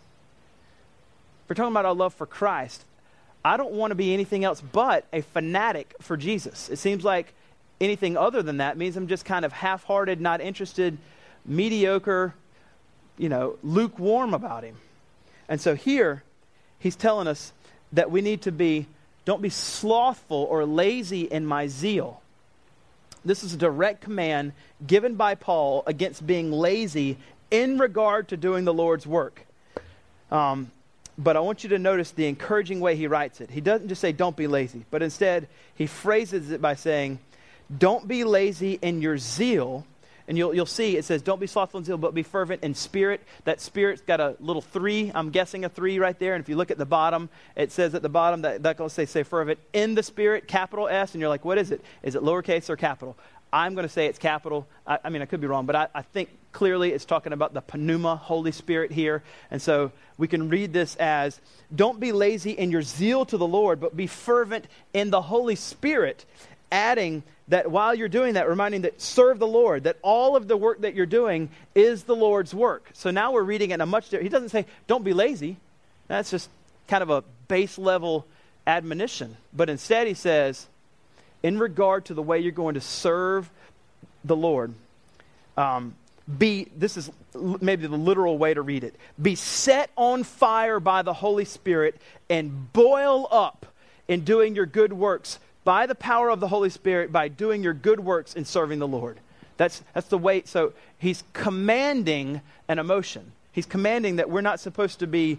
[1.44, 2.84] if we're talking about our love for Christ,
[3.44, 6.68] I don't want to be anything else but a fanatic for Jesus.
[6.68, 7.32] It seems like
[7.80, 10.98] anything other than that means I'm just kind of half hearted, not interested,
[11.44, 12.34] mediocre,
[13.18, 14.76] you know, lukewarm about him.
[15.48, 16.22] And so here,
[16.78, 17.52] he's telling us
[17.92, 18.86] that we need to be,
[19.24, 22.20] don't be slothful or lazy in my zeal.
[23.24, 24.52] This is a direct command
[24.86, 27.16] given by Paul against being lazy
[27.50, 29.46] in regard to doing the Lord's work.
[30.30, 30.70] Um,
[31.18, 33.50] but I want you to notice the encouraging way he writes it.
[33.50, 37.18] He doesn't just say, don't be lazy, but instead, he phrases it by saying,
[37.76, 39.86] don't be lazy in your zeal
[40.28, 42.74] and you'll, you'll see it says, Don't be slothful in zeal, but be fervent in
[42.74, 43.22] spirit.
[43.44, 45.12] That spirit's got a little three.
[45.14, 46.34] I'm guessing a three right there.
[46.34, 48.92] And if you look at the bottom, it says at the bottom that that goes
[48.92, 51.14] say, say fervent in the spirit, capital S.
[51.14, 51.80] And you're like, What is it?
[52.02, 53.16] Is it lowercase or capital?
[53.52, 54.66] I'm going to say it's capital.
[54.86, 57.54] I, I mean, I could be wrong, but I, I think clearly it's talking about
[57.54, 59.22] the pneuma, Holy Spirit here.
[59.50, 61.40] And so we can read this as
[61.74, 65.54] Don't be lazy in your zeal to the Lord, but be fervent in the Holy
[65.54, 66.24] Spirit,
[66.70, 70.56] adding that while you're doing that, reminding that serve the Lord, that all of the
[70.56, 72.90] work that you're doing is the Lord's work.
[72.92, 75.56] So now we're reading it in a much different, he doesn't say, don't be lazy.
[76.08, 76.50] That's just
[76.88, 78.26] kind of a base level
[78.66, 79.36] admonition.
[79.52, 80.66] But instead he says,
[81.42, 83.48] in regard to the way you're going to serve
[84.24, 84.74] the Lord,
[85.56, 85.94] um,
[86.38, 91.02] be, this is maybe the literal way to read it, be set on fire by
[91.02, 93.66] the Holy Spirit and boil up
[94.08, 97.74] in doing your good works by the power of the Holy Spirit by doing your
[97.74, 99.18] good works in serving the Lord.
[99.56, 100.44] That's, that's the way.
[100.44, 103.32] So he's commanding an emotion.
[103.50, 105.38] He's commanding that we're not supposed to be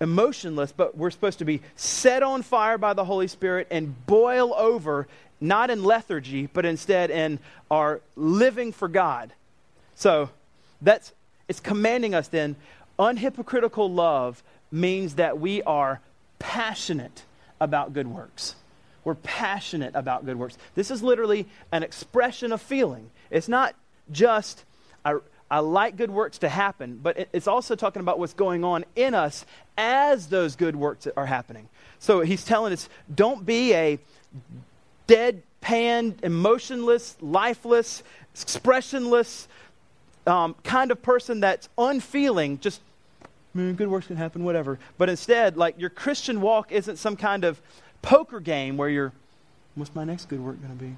[0.00, 4.52] emotionless, but we're supposed to be set on fire by the Holy Spirit and boil
[4.54, 5.06] over,
[5.40, 7.38] not in lethargy, but instead in
[7.70, 9.32] our living for God.
[9.94, 10.28] So
[10.80, 11.12] that's
[11.46, 12.56] it's commanding us then.
[12.98, 14.42] Unhypocritical love
[14.72, 16.00] means that we are
[16.40, 17.22] passionate
[17.60, 18.56] about good works.
[19.04, 20.56] We're passionate about good works.
[20.74, 23.10] This is literally an expression of feeling.
[23.30, 23.74] It's not
[24.10, 24.64] just,
[25.04, 25.16] I,
[25.50, 29.14] I like good works to happen, but it's also talking about what's going on in
[29.14, 29.44] us
[29.76, 31.68] as those good works are happening.
[31.98, 33.98] So he's telling us don't be a
[35.08, 38.02] deadpan, emotionless, lifeless,
[38.34, 39.48] expressionless
[40.26, 42.80] um, kind of person that's unfeeling, just
[43.56, 44.78] mm, good works can happen, whatever.
[44.98, 47.60] But instead, like your Christian walk isn't some kind of
[48.02, 49.12] poker game where you're,
[49.74, 50.94] what's my next good work going to be?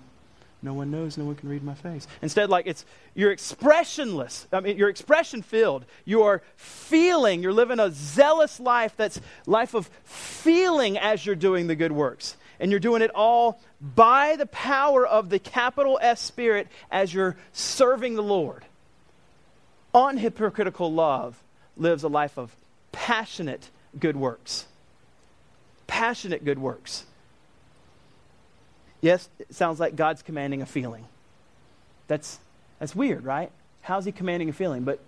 [0.64, 1.18] No one knows.
[1.18, 2.08] No one can read my face.
[2.22, 4.46] Instead, like it's you're expressionless.
[4.50, 5.84] I mean, you're expression filled.
[6.06, 7.42] You are feeling.
[7.42, 8.94] You're living a zealous life.
[8.96, 13.60] That's life of feeling as you're doing the good works, and you're doing it all
[13.82, 18.64] by the power of the capital S Spirit as you're serving the Lord.
[19.94, 21.42] Unhypocritical love
[21.76, 22.56] lives a life of
[22.90, 23.68] passionate
[24.00, 24.64] good works.
[25.86, 27.04] Passionate good works.
[29.00, 31.04] Yes, it sounds like God's commanding a feeling.
[32.08, 32.38] That's,
[32.78, 33.50] that's weird, right?
[33.82, 34.84] How's he commanding a feeling?
[34.84, 35.00] But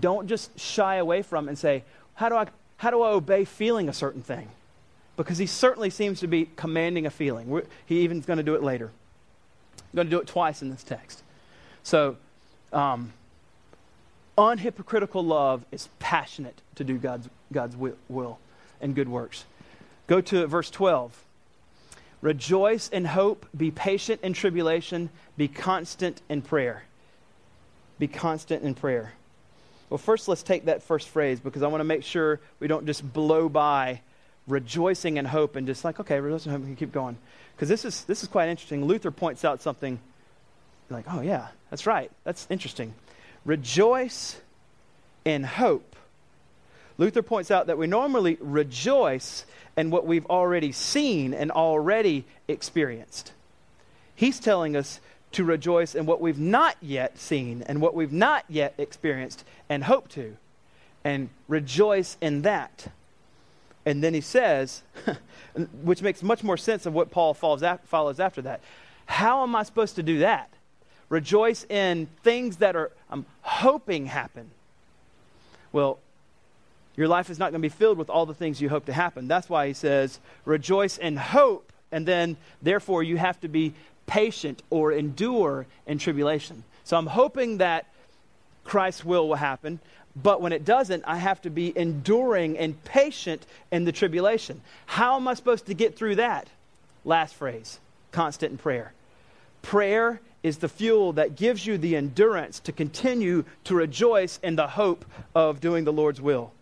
[0.00, 2.46] don't just shy away from and say, how do I,
[2.78, 4.48] how do I obey feeling a certain thing?
[5.16, 7.48] Because he certainly seems to be commanding a feeling.
[7.48, 8.90] We're, he even's going to do it later.
[9.78, 11.22] I'm going to do it twice in this text.
[11.82, 12.16] So,
[12.72, 13.12] um,
[14.38, 18.38] unhypocritical love is passionate to do God's, God's will
[18.80, 19.44] and good works.
[20.06, 21.24] Go to verse 12.
[22.20, 26.84] Rejoice in hope, be patient in tribulation, be constant in prayer.
[27.98, 29.12] Be constant in prayer.
[29.90, 32.86] Well, first, let's take that first phrase because I want to make sure we don't
[32.86, 34.00] just blow by
[34.46, 37.18] rejoicing in hope and just like, okay, rejoicing in hope and keep going.
[37.54, 38.84] Because this is, this is quite interesting.
[38.84, 40.00] Luther points out something
[40.90, 42.10] like, oh, yeah, that's right.
[42.24, 42.94] That's interesting.
[43.44, 44.40] Rejoice
[45.24, 45.91] in hope.
[47.02, 49.44] Luther points out that we normally rejoice
[49.76, 53.32] in what we've already seen and already experienced.
[54.14, 55.00] He's telling us
[55.32, 59.82] to rejoice in what we've not yet seen and what we've not yet experienced and
[59.82, 60.36] hope to,
[61.02, 62.86] and rejoice in that.
[63.84, 64.82] And then he says,
[65.82, 67.64] which makes much more sense of what Paul follows
[68.20, 68.60] after that.
[69.06, 70.50] How am I supposed to do that?
[71.08, 74.52] Rejoice in things that are I'm hoping happen.
[75.72, 75.98] Well,
[76.96, 78.92] your life is not going to be filled with all the things you hope to
[78.92, 79.28] happen.
[79.28, 83.74] That's why he says, rejoice in hope, and then therefore you have to be
[84.06, 86.64] patient or endure in tribulation.
[86.84, 87.86] So I'm hoping that
[88.64, 89.80] Christ's will will happen,
[90.14, 94.60] but when it doesn't, I have to be enduring and patient in the tribulation.
[94.86, 96.48] How am I supposed to get through that?
[97.04, 97.78] Last phrase
[98.10, 98.92] constant in prayer.
[99.62, 104.66] Prayer is the fuel that gives you the endurance to continue to rejoice in the
[104.66, 106.52] hope of doing the Lord's will.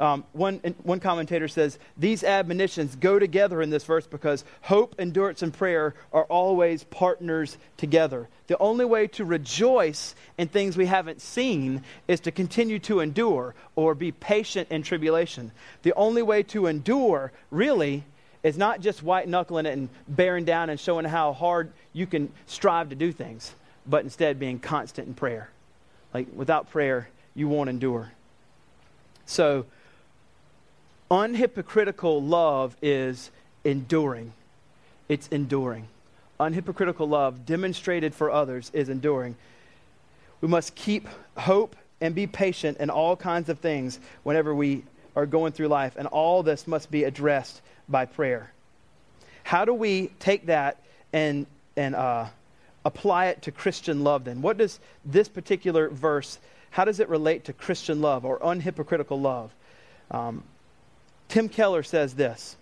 [0.00, 5.42] Um, one, one commentator says these admonitions go together in this verse because hope, endurance,
[5.42, 8.26] and prayer are always partners together.
[8.46, 13.54] The only way to rejoice in things we haven't seen is to continue to endure
[13.76, 15.52] or be patient in tribulation.
[15.82, 18.04] The only way to endure, really,
[18.42, 22.32] is not just white knuckling it and bearing down and showing how hard you can
[22.46, 23.52] strive to do things,
[23.86, 25.50] but instead being constant in prayer.
[26.14, 28.12] Like without prayer, you won't endure.
[29.26, 29.66] So,
[31.10, 33.30] Unhypocritical love is
[33.64, 34.32] enduring.
[35.08, 35.88] It's enduring.
[36.38, 39.36] Unhypocritical love demonstrated for others is enduring.
[40.40, 44.84] We must keep hope and be patient in all kinds of things whenever we
[45.16, 48.52] are going through life, and all this must be addressed by prayer.
[49.42, 50.78] How do we take that
[51.12, 51.46] and,
[51.76, 52.26] and uh,
[52.84, 54.40] apply it to Christian love then?
[54.42, 56.38] What does this particular verse,
[56.70, 59.50] how does it relate to Christian love or unhypocritical love?
[60.12, 60.44] Um,
[61.30, 62.56] Tim Keller says this.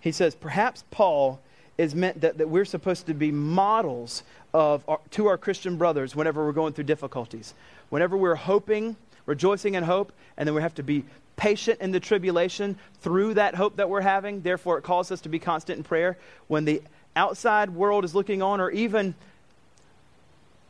[0.00, 1.40] He says, perhaps Paul
[1.78, 6.14] is meant that, that we're supposed to be models of our, to our Christian brothers
[6.14, 7.54] whenever we're going through difficulties.
[7.88, 11.04] Whenever we're hoping, rejoicing in hope, and then we have to be
[11.36, 14.42] patient in the tribulation through that hope that we're having.
[14.42, 16.18] Therefore, it calls us to be constant in prayer.
[16.48, 16.82] When the
[17.14, 19.14] outside world is looking on, or even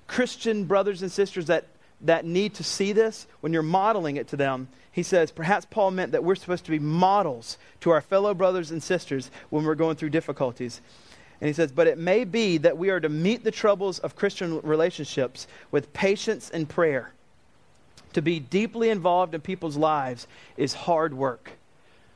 [0.07, 1.65] Christian brothers and sisters that,
[2.03, 5.91] that need to see this, when you're modeling it to them, he says, perhaps Paul
[5.91, 9.75] meant that we're supposed to be models to our fellow brothers and sisters when we're
[9.75, 10.81] going through difficulties.
[11.41, 14.17] And he says, but it may be that we are to meet the troubles of
[14.17, 17.13] Christian relationships with patience and prayer.
[18.15, 21.53] To be deeply involved in people's lives is hard work.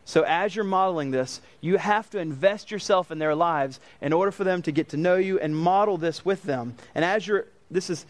[0.06, 4.32] So, as you're modeling this, you have to invest yourself in their lives in order
[4.32, 6.74] for them to get to know you and model this with them.
[6.94, 8.06] And as you're, this is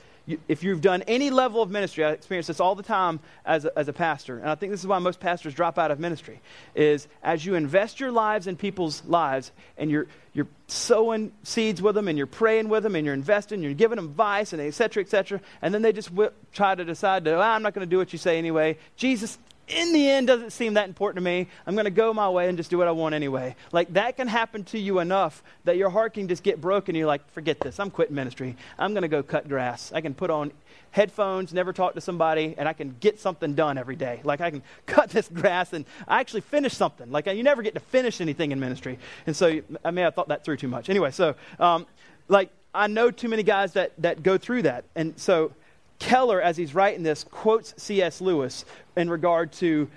[0.48, 3.78] if you've done any level of ministry, I experience this all the time as a,
[3.78, 6.40] as a pastor, and I think this is why most pastors drop out of ministry,
[6.74, 11.94] is as you invest your lives in people's lives and you're, you're sowing seeds with
[11.94, 14.74] them and you're praying with them and you're investing, you're giving them advice and et
[14.74, 17.74] cetera, et cetera, and then they just w- try to decide to, oh, I'm not
[17.74, 18.78] going to do what you say anyway.
[18.96, 19.38] Jesus,
[19.70, 21.48] in the end doesn't seem that important to me.
[21.66, 23.56] I'm going to go my way and just do what I want anyway.
[23.72, 26.94] Like that can happen to you enough that your heart can just get broken.
[26.94, 27.78] You're like, forget this.
[27.80, 28.56] I'm quitting ministry.
[28.78, 29.92] I'm going to go cut grass.
[29.92, 30.52] I can put on
[30.90, 34.20] headphones, never talk to somebody, and I can get something done every day.
[34.24, 37.10] Like I can cut this grass and I actually finish something.
[37.10, 38.98] Like you never get to finish anything in ministry.
[39.26, 40.90] And so I may have thought that through too much.
[40.90, 41.86] Anyway, so um,
[42.28, 44.84] like I know too many guys that, that go through that.
[44.94, 45.52] And so
[46.00, 48.20] Keller, as he's writing this, quotes C.S.
[48.20, 48.64] Lewis
[48.96, 49.88] in regard to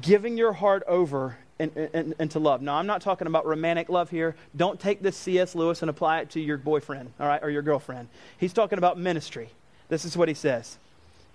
[0.00, 2.60] giving your heart over into love.
[2.60, 4.34] Now, I'm not talking about romantic love here.
[4.56, 5.54] Don't take this C.S.
[5.54, 8.08] Lewis and apply it to your boyfriend, all right, or your girlfriend.
[8.38, 9.50] He's talking about ministry.
[9.88, 10.78] This is what he says.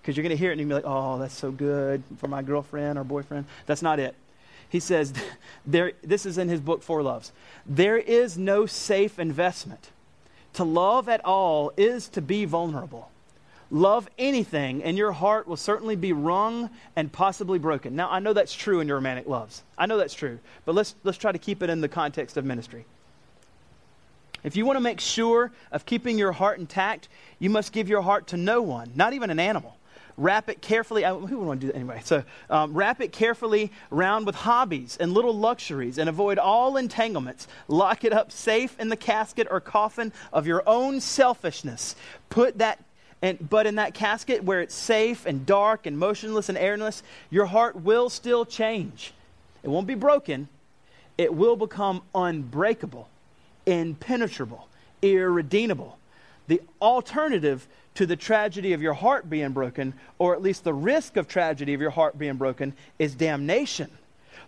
[0.01, 2.27] Because you're going to hear it and to be like, oh, that's so good for
[2.27, 3.45] my girlfriend or boyfriend.
[3.67, 4.15] That's not it.
[4.69, 5.13] He says,
[5.65, 7.31] there, this is in his book, Four Loves.
[7.65, 9.91] There is no safe investment.
[10.53, 13.11] To love at all is to be vulnerable.
[13.69, 17.95] Love anything, and your heart will certainly be wrung and possibly broken.
[17.95, 19.63] Now, I know that's true in your romantic loves.
[19.77, 20.39] I know that's true.
[20.65, 22.85] But let's, let's try to keep it in the context of ministry.
[24.43, 27.09] If you want to make sure of keeping your heart intact,
[27.39, 29.75] you must give your heart to no one, not even an animal.
[30.15, 31.03] Wrap it carefully.
[31.03, 32.01] who would want to do that anyway?
[32.03, 37.47] So, um, wrap it carefully round with hobbies and little luxuries and avoid all entanglements.
[37.67, 41.95] Lock it up safe in the casket or coffin of your own selfishness.
[42.29, 42.79] Put that
[43.21, 47.45] and, but in that casket where it's safe and dark and motionless and airless, your
[47.45, 49.13] heart will still change.
[49.63, 50.47] It won't be broken,
[51.17, 53.09] it will become unbreakable,
[53.65, 54.67] impenetrable,
[55.01, 55.97] irredeemable.
[56.47, 61.17] The alternative to the tragedy of your heart being broken, or at least the risk
[61.17, 63.89] of tragedy of your heart being broken, is damnation.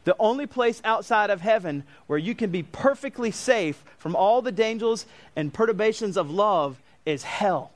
[0.03, 4.51] The only place outside of heaven where you can be perfectly safe from all the
[4.51, 7.72] dangers and perturbations of love is hell.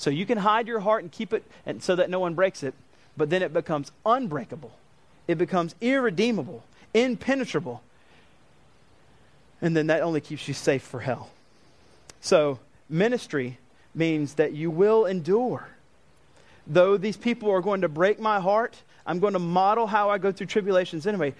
[0.00, 2.62] So you can hide your heart and keep it and, so that no one breaks
[2.62, 2.72] it,
[3.18, 4.72] but then it becomes unbreakable.
[5.28, 7.82] It becomes irredeemable, impenetrable.
[9.60, 11.28] And then that only keeps you safe for hell.
[12.22, 13.58] So, ministry
[13.94, 15.68] means that you will endure.
[16.66, 20.16] Though these people are going to break my heart, I'm going to model how I
[20.16, 21.34] go through tribulations anyway.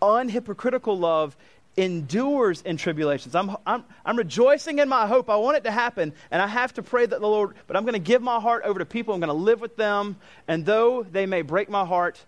[0.00, 1.36] Unhypocritical love
[1.76, 3.34] endures in tribulations.
[3.34, 5.28] I'm, I'm, I'm rejoicing in my hope.
[5.28, 7.84] I want it to happen, and I have to pray that the Lord, but I'm
[7.84, 9.14] going to give my heart over to people.
[9.14, 10.16] I'm going to live with them,
[10.46, 12.22] and though they may break my heart,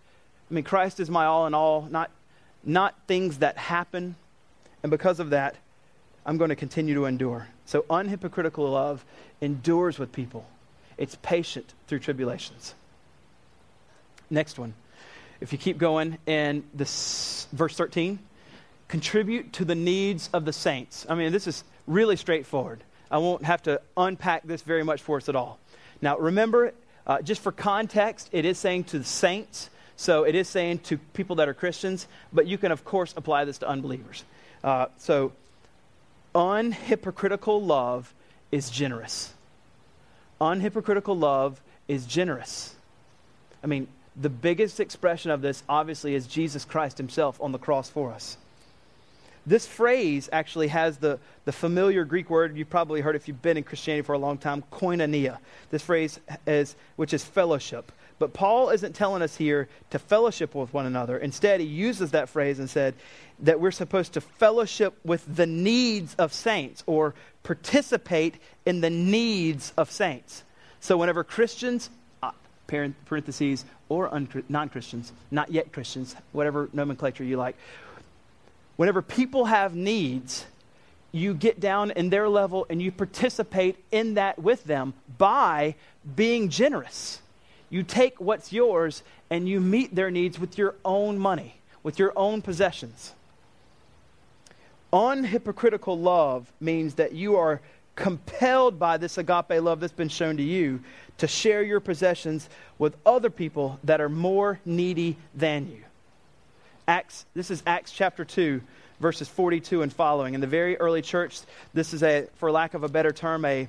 [0.51, 2.11] I mean, Christ is my all in all, not,
[2.65, 4.17] not things that happen.
[4.83, 5.57] And because of that,
[6.25, 7.49] I'm going to continue to endure.
[7.67, 9.05] So, unhypocritical love
[9.41, 10.47] endures with people,
[10.97, 12.75] it's patient through tribulations.
[14.31, 14.75] Next one.
[15.39, 18.19] If you keep going in this verse 13,
[18.89, 21.07] contribute to the needs of the saints.
[21.09, 22.83] I mean, this is really straightforward.
[23.11, 25.59] I won't have to unpack this very much for us at all.
[26.03, 26.73] Now, remember,
[27.07, 30.99] uh, just for context, it is saying to the saints, so it is saying to
[30.99, 34.25] people that are Christians, but you can, of course, apply this to unbelievers.
[34.63, 35.33] Uh, so,
[36.35, 38.13] unhypocritical love
[38.51, 39.33] is generous.
[40.41, 42.75] Unhypocritical love is generous.
[43.63, 47.89] I mean, the biggest expression of this, obviously, is Jesus Christ himself on the cross
[47.89, 48.37] for us.
[49.47, 53.57] This phrase actually has the, the familiar Greek word you've probably heard if you've been
[53.57, 55.39] in Christianity for a long time, koinonia.
[55.71, 57.93] This phrase is, which is fellowship.
[58.19, 61.17] But Paul isn't telling us here to fellowship with one another.
[61.19, 62.95] Instead, he uses that phrase and said
[63.41, 69.73] that we're supposed to fellowship with the needs of saints or participate in the needs
[69.77, 70.43] of saints.
[70.81, 71.91] So whenever Christians,
[72.23, 72.33] uh,
[72.67, 74.11] parentheses, or
[74.49, 77.57] non Christians, not yet Christians, whatever nomenclature you like,
[78.77, 80.47] whenever people have needs,
[81.13, 85.75] you get down in their level and you participate in that with them by
[86.15, 87.21] being generous.
[87.71, 92.13] You take what's yours and you meet their needs with your own money, with your
[92.17, 93.13] own possessions.
[94.93, 97.61] Unhypocritical love means that you are
[97.97, 100.81] compelled by this agape love that's been shown to you
[101.19, 102.49] to share your possessions
[102.79, 105.86] with other people that are more needy than you.
[106.89, 108.61] Acts, this is Acts chapter 2,
[109.01, 110.35] verses 42 and following.
[110.35, 111.41] In the very early church,
[111.75, 113.67] this is a, for lack of a better term, a,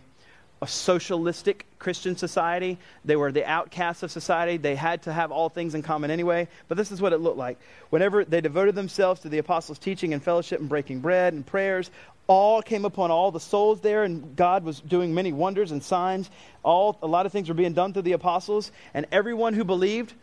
[0.61, 2.77] a socialistic Christian society.
[3.05, 4.57] They were the outcasts of society.
[4.57, 6.47] They had to have all things in common anyway.
[6.67, 7.57] But this is what it looked like.
[7.89, 11.89] Whenever they devoted themselves to the apostles' teaching and fellowship and breaking bread and prayers,
[12.27, 16.29] all came upon all the souls there, and God was doing many wonders and signs.
[16.61, 20.13] All a lot of things were being done through the apostles, and everyone who believed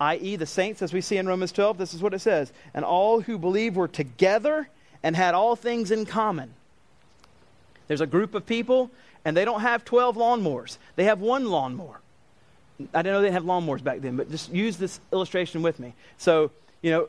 [0.00, 2.52] i.e., the saints, as we see in Romans 12, this is what it says.
[2.72, 4.68] And all who believe were together
[5.02, 6.54] and had all things in common.
[7.86, 8.90] There's a group of people,
[9.24, 12.00] and they don't have 12 lawnmowers, they have one lawnmower.
[12.94, 15.92] I didn't know they have lawnmowers back then, but just use this illustration with me.
[16.16, 17.08] So, you know,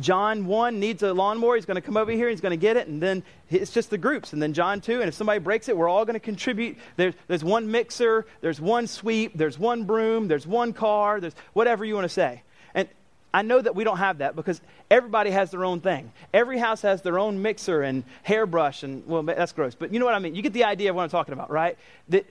[0.00, 1.54] John 1 needs a lawnmower.
[1.54, 2.28] He's going to come over here.
[2.28, 2.88] He's going to get it.
[2.88, 4.32] And then it's just the groups.
[4.32, 6.76] And then John 2, and if somebody breaks it, we're all going to contribute.
[6.96, 11.84] There's, there's one mixer, there's one sweep, there's one broom, there's one car, there's whatever
[11.84, 12.42] you want to say.
[12.74, 12.88] And
[13.32, 14.60] I know that we don't have that because
[14.90, 16.12] everybody has their own thing.
[16.34, 18.82] Every house has their own mixer and hairbrush.
[18.82, 19.76] And, well, that's gross.
[19.76, 20.34] But you know what I mean?
[20.34, 21.78] You get the idea of what I'm talking about, right?
[22.08, 22.24] The,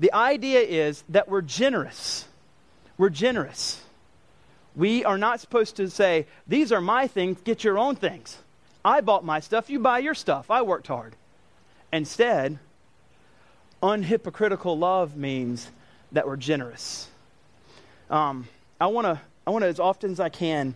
[0.00, 2.26] the idea is that we're generous.
[2.98, 3.83] We're generous.
[4.76, 8.38] We are not supposed to say, These are my things, get your own things.
[8.84, 10.50] I bought my stuff, you buy your stuff.
[10.50, 11.14] I worked hard.
[11.92, 12.58] Instead,
[13.82, 15.70] unhypocritical love means
[16.12, 17.08] that we're generous.
[18.10, 18.48] Um,
[18.80, 20.74] I want to, I want to, as often as I can,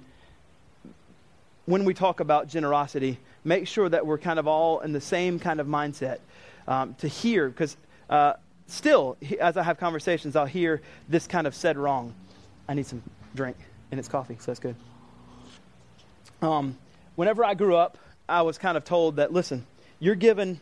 [1.66, 5.38] when we talk about generosity, make sure that we're kind of all in the same
[5.38, 6.18] kind of mindset
[6.66, 7.76] um, to hear, because
[8.08, 8.34] uh,
[8.66, 12.14] still, as I have conversations, I'll hear this kind of said wrong.
[12.68, 13.02] I need some
[13.34, 13.56] drink,
[13.90, 14.76] and it's coffee, so that's good.
[16.42, 16.76] Um,
[17.16, 19.66] whenever I grew up, I was kind of told that, listen,
[19.98, 20.60] you're given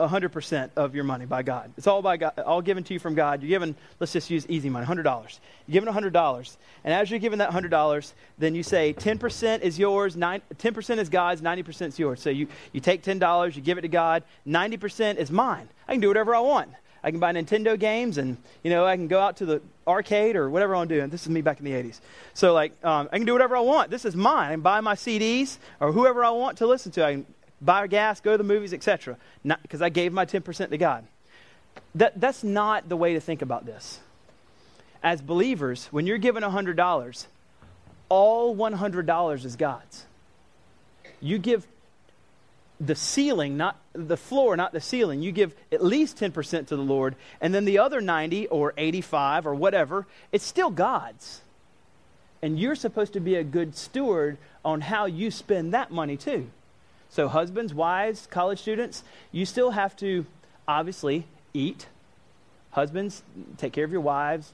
[0.00, 1.72] 100% of your money by God.
[1.76, 3.42] It's all by God, all given to you from God.
[3.42, 5.38] You're given, let's just use easy money, $100.
[5.66, 6.56] You're given $100.
[6.82, 11.08] And as you're given that $100, then you say 10% is yours, 9, 10% is
[11.08, 12.20] God's, 90% is yours.
[12.20, 15.68] So you, you take $10, you give it to God, 90% is mine.
[15.86, 16.70] I can do whatever I want.
[17.04, 20.36] I can buy Nintendo games and, you know, I can go out to the arcade
[20.36, 21.02] or whatever I want to do.
[21.02, 22.00] And this is me back in the 80s.
[22.32, 23.90] So, like, um, I can do whatever I want.
[23.90, 24.48] This is mine.
[24.48, 27.04] I can buy my CDs or whoever I want to listen to.
[27.04, 27.26] I can
[27.60, 29.18] buy gas, go to the movies, etc.
[29.44, 31.04] Because I gave my 10% to God.
[31.94, 34.00] That, that's not the way to think about this.
[35.02, 37.26] As believers, when you're given $100,
[38.08, 40.06] all $100 is God's.
[41.20, 41.66] You give
[42.80, 45.22] the ceiling, not the floor, not the ceiling.
[45.22, 49.46] You give at least 10% to the Lord, and then the other 90 or 85
[49.46, 51.40] or whatever, it's still God's.
[52.42, 56.50] And you're supposed to be a good steward on how you spend that money too.
[57.08, 60.26] So, husbands, wives, college students, you still have to
[60.66, 61.86] obviously eat,
[62.74, 63.22] Husbands,
[63.56, 64.52] take care of your wives.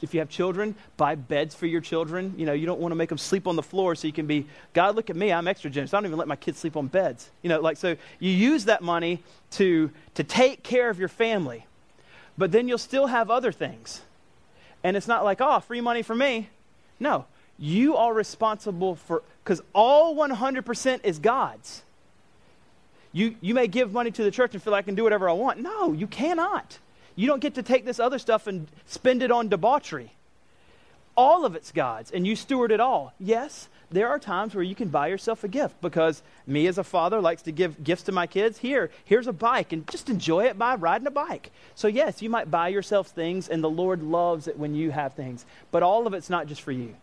[0.00, 2.34] If you have children, buy beds for your children.
[2.38, 4.26] You know, you don't want to make them sleep on the floor so you can
[4.26, 5.92] be, God, look at me, I'm extra generous.
[5.92, 7.30] I don't even let my kids sleep on beds.
[7.42, 9.22] You know, like, so you use that money
[9.52, 11.66] to, to take care of your family.
[12.38, 14.00] But then you'll still have other things.
[14.82, 16.48] And it's not like, oh, free money for me.
[16.98, 17.26] No,
[17.58, 21.82] you are responsible for, because all 100% is God's.
[23.12, 25.28] You, you may give money to the church and feel like I can do whatever
[25.28, 25.60] I want.
[25.60, 26.78] No, you cannot.
[27.14, 30.12] You don't get to take this other stuff and spend it on debauchery.
[31.16, 33.12] All of it's God's, and you steward it all.
[33.20, 36.84] Yes, there are times where you can buy yourself a gift because me as a
[36.84, 38.58] father likes to give gifts to my kids.
[38.58, 41.50] Here, here's a bike, and just enjoy it by riding a bike.
[41.74, 45.12] So, yes, you might buy yourself things, and the Lord loves it when you have
[45.12, 45.44] things.
[45.70, 46.94] But all of it's not just for you.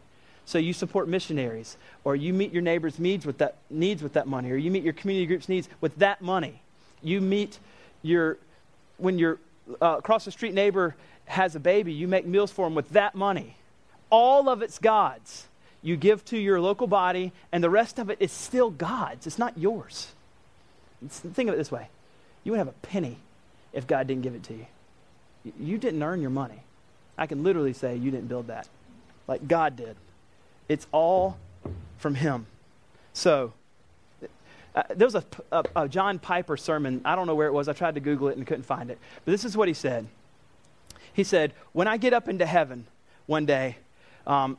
[0.46, 4.26] So you support missionaries, or you meet your neighbor's needs with that needs with that
[4.26, 6.64] money, or you meet your community group's needs with that money.
[7.04, 7.60] You meet
[8.02, 8.40] your
[8.98, 9.38] when you're
[9.82, 10.96] uh, across the street neighbor
[11.26, 13.56] has a baby, you make meals for him with that money.
[14.10, 15.48] All of it's God's.
[15.82, 19.28] You give to your local body, and the rest of it is still God's.
[19.28, 20.08] It's not yours.
[21.08, 21.88] Think of it this way
[22.44, 23.18] you would have a penny
[23.74, 24.66] if God didn't give it to you.
[25.60, 26.64] You didn't earn your money.
[27.18, 28.68] I can literally say you didn't build that,
[29.28, 29.96] like God did.
[30.68, 31.38] It's all
[31.98, 32.48] from Him.
[33.14, 33.54] So,
[34.80, 37.02] uh, there was a, a, a, John Piper sermon.
[37.04, 37.68] I don't know where it was.
[37.68, 38.98] I tried to Google it and couldn't find it.
[39.26, 40.08] But this is what he said.
[41.14, 42.86] He said, When I get up into heaven
[43.26, 43.78] one day,
[44.26, 44.58] um,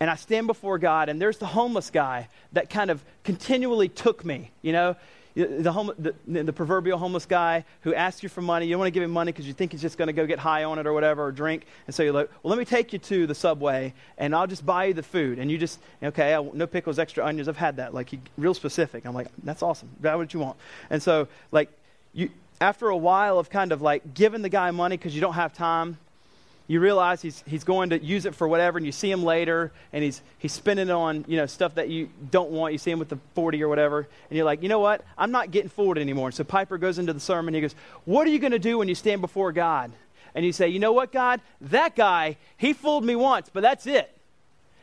[0.00, 4.24] and I stand before God, and there's the homeless guy that kind of continually took
[4.24, 4.50] me.
[4.62, 4.96] You know,
[5.34, 8.66] the, home, the, the, proverbial homeless guy who asks you for money.
[8.66, 10.26] You don't want to give him money because you think he's just going to go
[10.26, 11.66] get high on it or whatever or drink.
[11.86, 14.66] And so you're like, well, let me take you to the subway and I'll just
[14.66, 15.38] buy you the food.
[15.38, 17.48] And you just, okay, I, no pickles, extra onions.
[17.48, 17.94] I've had that.
[17.94, 19.06] Like, he, real specific.
[19.06, 19.88] I'm like, that's awesome.
[20.00, 20.56] That's what you want.
[20.90, 21.70] And so, like,
[22.12, 22.30] you,
[22.60, 25.52] after a while of kind of like giving the guy money because you don't have
[25.52, 25.98] time,
[26.66, 29.72] you realize he's, he's going to use it for whatever, and you see him later,
[29.92, 32.72] and he's, he's spending it on you know, stuff that you don't want.
[32.72, 35.04] You see him with the 40 or whatever, and you're like, you know what?
[35.18, 36.28] I'm not getting forward anymore.
[36.28, 38.78] And so Piper goes into the sermon, he goes, What are you going to do
[38.78, 39.92] when you stand before God?
[40.34, 41.40] And you say, You know what, God?
[41.60, 44.16] That guy, he fooled me once, but that's it.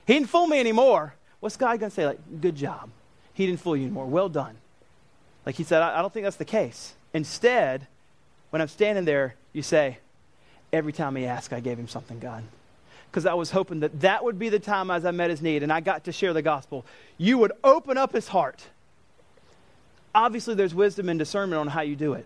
[0.06, 1.14] He didn't fool me anymore.
[1.40, 2.06] What's God going to say?
[2.06, 2.90] Like, good job.
[3.34, 4.06] He didn't fool you anymore.
[4.06, 4.58] Well done.
[5.46, 6.94] Like he said, I, I don't think that's the case.
[7.14, 7.88] Instead,
[8.50, 10.00] when I'm standing there, you say,
[10.72, 12.44] every time he asked, I gave him something, God.
[13.10, 15.64] Because I was hoping that that would be the time as I met his need
[15.64, 16.86] and I got to share the gospel.
[17.18, 18.64] You would open up his heart.
[20.14, 22.26] Obviously, there's wisdom and discernment on how you do it.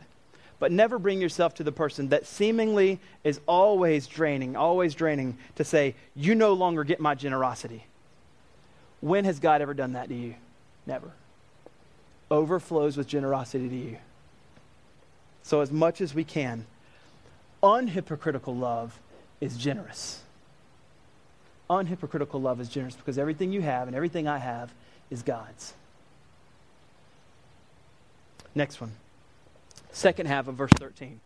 [0.60, 5.64] But never bring yourself to the person that seemingly is always draining, always draining, to
[5.64, 7.86] say, You no longer get my generosity.
[9.02, 10.36] When has God ever done that to you?
[10.86, 11.12] Never.
[12.32, 13.98] Overflows with generosity to you.
[15.44, 16.66] So, as much as we can,
[17.64, 19.00] unhypocritical love
[19.40, 20.22] is generous.
[21.70, 24.72] Unhypocritical love is generous because everything you have and everything I have
[25.10, 25.74] is God's.
[28.54, 28.92] Next one.
[29.92, 31.20] Second half of verse 13.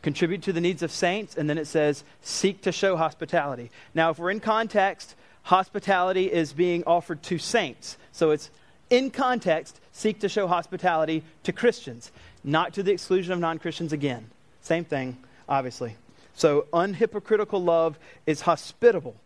[0.00, 3.70] Contribute to the needs of saints, and then it says, seek to show hospitality.
[3.94, 7.98] Now, if we're in context, hospitality is being offered to saints.
[8.12, 8.50] So it's
[8.90, 12.12] in context, seek to show hospitality to Christians,
[12.44, 14.30] not to the exclusion of non Christians again.
[14.62, 15.16] Same thing,
[15.48, 15.96] obviously.
[16.34, 19.16] So, unhypocritical love is hospitable.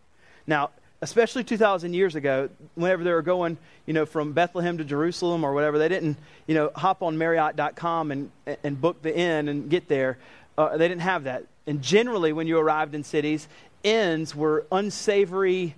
[0.47, 0.71] Now,
[1.03, 5.53] especially 2,000 years ago, whenever they were going, you know, from Bethlehem to Jerusalem or
[5.53, 6.17] whatever, they didn't,
[6.47, 8.31] you know, hop on Marriott.com and,
[8.63, 10.17] and book the inn and get there.
[10.57, 11.45] Uh, they didn't have that.
[11.67, 13.47] And generally, when you arrived in cities,
[13.83, 15.75] inns were unsavory,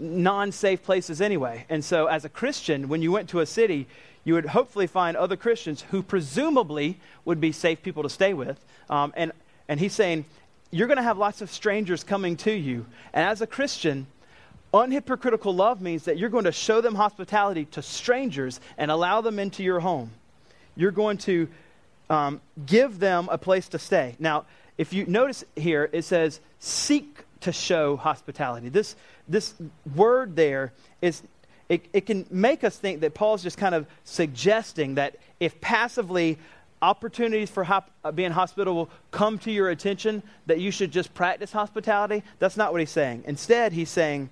[0.00, 1.64] non safe places anyway.
[1.68, 3.86] And so, as a Christian, when you went to a city,
[4.24, 8.58] you would hopefully find other Christians who presumably would be safe people to stay with.
[8.90, 9.32] Um, and,
[9.68, 10.24] and he's saying,
[10.70, 12.86] you're going to have lots of strangers coming to you.
[13.12, 14.06] And as a Christian,
[14.74, 19.38] unhypocritical love means that you're going to show them hospitality to strangers and allow them
[19.38, 20.10] into your home.
[20.74, 21.48] You're going to
[22.10, 24.16] um, give them a place to stay.
[24.18, 24.44] Now,
[24.76, 28.68] if you notice here, it says, seek to show hospitality.
[28.68, 28.96] This,
[29.28, 29.54] this
[29.94, 31.22] word there is,
[31.68, 36.38] it, it can make us think that Paul's just kind of suggesting that if passively
[36.82, 41.52] opportunities for hop, uh, being hospitable come to your attention, that you should just practice
[41.52, 42.22] hospitality.
[42.38, 43.24] That's not what he's saying.
[43.26, 44.30] Instead, he's saying,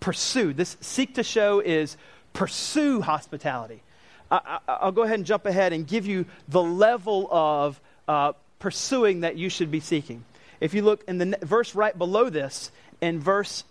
[0.00, 0.52] pursue.
[0.52, 1.96] This seek to show is
[2.32, 3.82] pursue hospitality.
[4.30, 7.78] I, will go ahead and jump ahead and give you the level of
[8.08, 10.24] uh, pursuing that you should be seeking.
[10.60, 12.70] If you look in the verse right below this,
[13.00, 13.64] in verse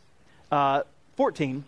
[0.51, 0.83] uh,
[1.15, 1.63] 14,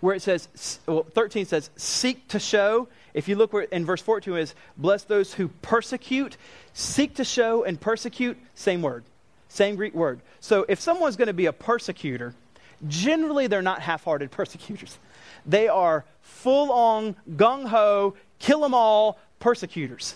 [0.00, 2.88] where it says, well, 13 says, seek to show.
[3.14, 6.36] If you look where in verse 14 is, bless those who persecute.
[6.72, 9.04] Seek to show and persecute, same word,
[9.48, 10.20] same Greek word.
[10.40, 12.34] So if someone's going to be a persecutor,
[12.88, 14.98] generally they're not half hearted persecutors.
[15.44, 20.14] They are full on, gung ho, kill them all persecutors.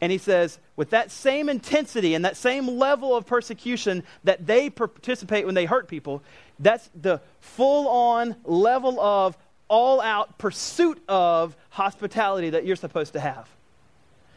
[0.00, 4.68] And he says, with that same intensity and that same level of persecution that they
[4.68, 6.22] participate when they hurt people,
[6.58, 9.38] that's the full on level of
[9.68, 13.48] all out pursuit of hospitality that you're supposed to have.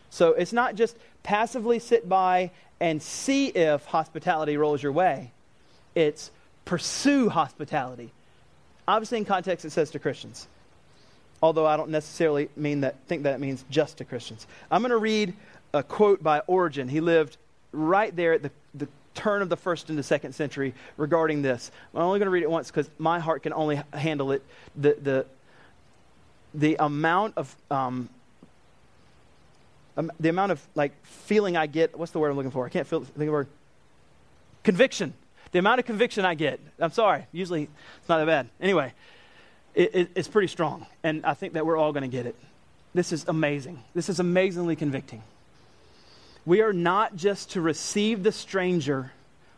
[0.09, 5.31] So it's not just passively sit by and see if hospitality rolls your way,
[5.95, 6.31] it's
[6.65, 8.11] pursue hospitality.
[8.87, 10.47] Obviously, in context, it says to Christians.
[11.41, 14.47] Although I don't necessarily mean that, think that it means just to Christians.
[14.71, 15.33] I'm going to read
[15.73, 16.87] a quote by Origen.
[16.87, 17.37] He lived
[17.71, 18.51] right there at the,
[19.19, 21.71] turn of the first and the second century regarding this.
[21.93, 24.43] I'm only going to read it once because my heart can only handle it.
[24.75, 25.25] The, the,
[26.53, 28.09] the amount of um,
[29.97, 31.97] um, the amount of like feeling I get.
[31.97, 32.65] What's the word I'm looking for?
[32.65, 33.47] I can't feel, think of the word.
[34.63, 35.13] Conviction
[35.51, 38.49] the amount of conviction I get, I'm sorry, usually it's not that bad.
[38.61, 38.93] Anyway,
[39.73, 42.35] it, it, it's pretty strong, and I think that we're all going to get it.
[42.93, 43.83] This is amazing.
[43.93, 45.23] This is amazingly convicting.
[46.49, 49.11] We are not just to receive the stranger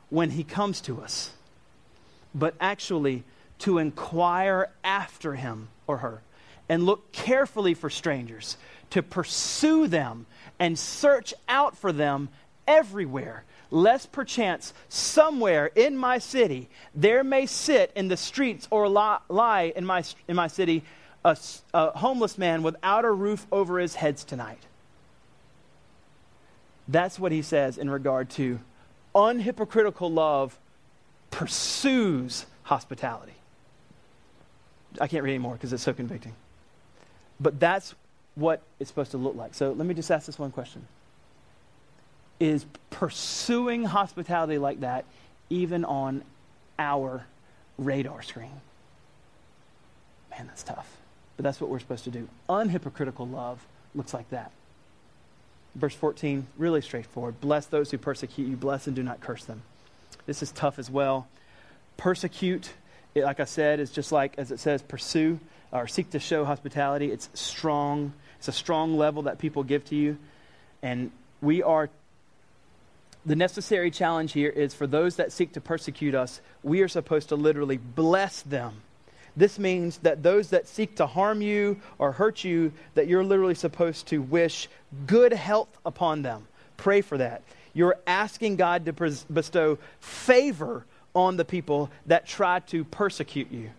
[0.10, 1.32] when he comes to us,
[2.36, 3.24] but actually
[3.60, 6.22] to inquire after him or her
[6.68, 8.58] and look carefully for strangers,
[8.90, 10.26] to pursue them
[10.60, 12.28] and search out for them
[12.68, 19.72] everywhere lest perchance somewhere in my city there may sit in the streets or lie
[19.78, 20.84] in my, in my city
[21.24, 21.38] a,
[21.74, 24.60] a homeless man without a roof over his heads tonight.
[26.88, 28.60] That's what he says in regard to
[29.16, 30.58] unhypocritical love
[31.30, 33.34] pursues hospitality.
[35.00, 36.34] I can't read anymore because it's so convicting.
[37.40, 37.96] But that's
[38.36, 39.54] what it's supposed to look like.
[39.54, 40.86] So let me just ask this one question
[42.40, 45.06] is pursuing hospitality like that
[45.52, 46.24] even on
[46.80, 47.24] our
[47.78, 48.62] radar screen.
[50.32, 50.98] Man, that's tough.
[51.38, 52.28] But that's what we're supposed to do.
[52.50, 53.64] Unhypocritical love
[53.94, 54.52] looks like that.
[55.76, 57.40] Verse 14, really straightforward.
[57.40, 59.62] Bless those who persecute you, bless and do not curse them.
[60.26, 61.28] This is tough as well.
[61.98, 62.74] Persecute,
[63.16, 65.40] it, like I said, is just like, as it says, pursue
[65.72, 67.12] or seek to show hospitality.
[67.12, 70.18] It's strong, it's a strong level that people give to you.
[70.82, 71.12] And
[71.42, 71.90] we are
[73.26, 77.30] the necessary challenge here is for those that seek to persecute us, we are supposed
[77.30, 78.82] to literally bless them.
[79.36, 83.56] This means that those that seek to harm you or hurt you, that you're literally
[83.56, 84.68] supposed to wish
[85.08, 86.48] good health upon them.
[86.78, 87.44] Pray for that.
[87.74, 88.94] You're asking God to
[89.32, 93.70] bestow favor on the people that try to persecute you.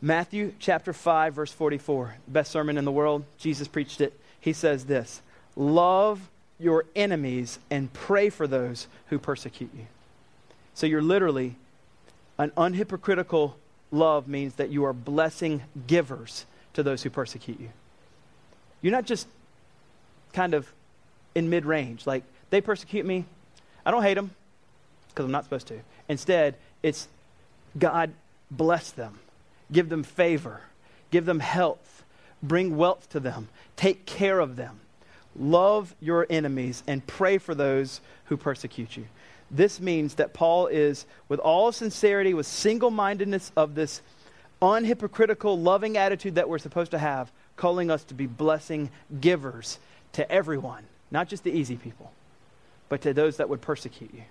[0.00, 3.24] Matthew chapter 5, verse 44, best sermon in the world.
[3.36, 4.18] Jesus preached it.
[4.40, 5.20] He says this
[5.56, 9.86] Love your enemies and pray for those who persecute you.
[10.74, 11.56] So you're literally,
[12.38, 13.54] an unhypocritical
[13.90, 17.70] love means that you are blessing givers to those who persecute you.
[18.80, 19.26] You're not just
[20.32, 20.72] kind of
[21.34, 23.24] in mid range, like they persecute me.
[23.84, 24.30] I don't hate them
[25.08, 25.80] because I'm not supposed to.
[26.08, 27.08] Instead, it's
[27.76, 28.12] God
[28.50, 29.18] bless them,
[29.72, 30.60] give them favor,
[31.10, 32.04] give them health,
[32.42, 34.80] bring wealth to them, take care of them.
[35.36, 39.06] Love your enemies and pray for those who persecute you.
[39.50, 44.02] This means that Paul is, with all sincerity, with single mindedness of this
[44.60, 48.90] unhypocritical, loving attitude that we're supposed to have, calling us to be blessing
[49.20, 49.78] givers
[50.12, 52.12] to everyone, not just the easy people,
[52.88, 54.22] but to those that would persecute you.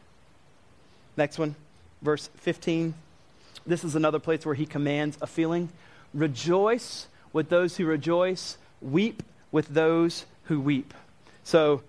[1.16, 1.56] Next one,
[2.02, 2.94] verse 15.
[3.66, 5.70] This is another place where he commands a feeling.
[6.14, 10.94] Rejoice with those who rejoice, weep with those who weep.
[11.44, 11.82] So,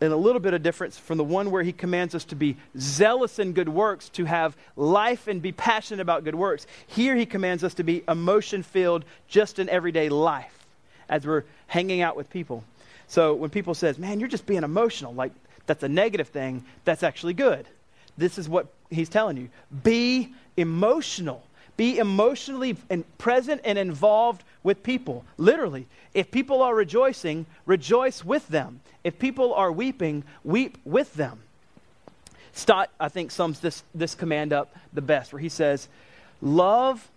[0.00, 2.56] and a little bit of difference from the one where he commands us to be
[2.78, 6.66] zealous in good works, to have life and be passionate about good works.
[6.86, 10.66] Here he commands us to be emotion filled just in everyday life
[11.08, 12.64] as we're hanging out with people.
[13.08, 15.32] So when people says, "Man, you're just being emotional," like
[15.66, 17.66] that's a negative thing, that's actually good.
[18.16, 19.48] This is what he's telling you.
[19.82, 21.42] Be emotional.
[21.78, 22.76] Be emotionally
[23.18, 25.24] present and involved with people.
[25.36, 28.80] Literally, if people are rejoicing, rejoice with them.
[29.04, 31.38] If people are weeping, weep with them.
[32.52, 35.86] Stott, I think, sums this, this command up the best, where he says,
[36.42, 37.08] Love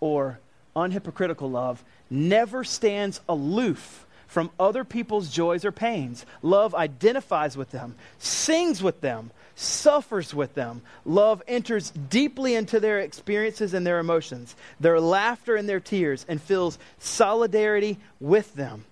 [0.00, 0.40] or
[0.74, 6.26] unhypocritical love never stands aloof from other people's joys or pains.
[6.42, 9.30] Love identifies with them, sings with them,
[9.60, 10.80] suffers with them.
[11.04, 16.40] Love enters deeply into their experiences and their emotions, their laughter and their tears, and
[16.40, 18.84] feels solidarity with them.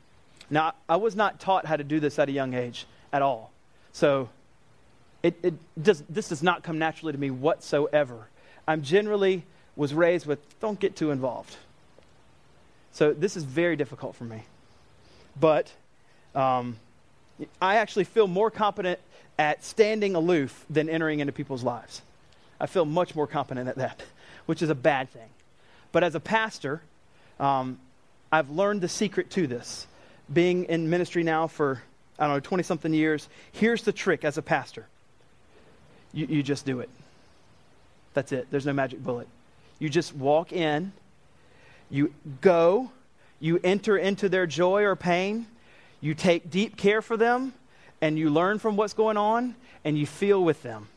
[0.50, 3.50] Now, I was not taught how to do this at a young age at all.
[3.92, 4.28] So,
[5.22, 8.28] it, it does, this does not come naturally to me whatsoever.
[8.66, 9.44] I'm generally
[9.74, 11.56] was raised with don't get too involved.
[12.92, 14.42] So, this is very difficult for me.
[15.40, 15.72] But
[16.34, 16.76] um,
[17.60, 19.00] I actually feel more competent
[19.38, 22.02] at standing aloof than entering into people's lives.
[22.60, 24.02] I feel much more competent at that,
[24.46, 25.28] which is a bad thing.
[25.92, 26.82] But as a pastor,
[27.38, 27.78] um,
[28.30, 29.86] I've learned the secret to this.
[30.30, 31.82] Being in ministry now for,
[32.18, 34.86] I don't know, 20 something years, here's the trick as a pastor
[36.12, 36.88] you, you just do it.
[38.14, 38.48] That's it.
[38.50, 39.28] There's no magic bullet.
[39.78, 40.92] You just walk in,
[41.90, 42.90] you go,
[43.40, 45.46] you enter into their joy or pain,
[46.00, 47.52] you take deep care for them,
[48.00, 50.88] and you learn from what's going on and you feel with them.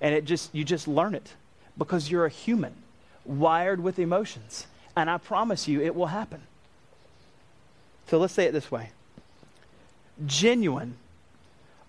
[0.00, 1.34] And it just you just learn it
[1.76, 2.74] because you're a human
[3.24, 4.66] wired with emotions.
[4.96, 6.42] And I promise you it will happen.
[8.08, 8.90] So let's say it this way.
[10.24, 10.96] Genuine,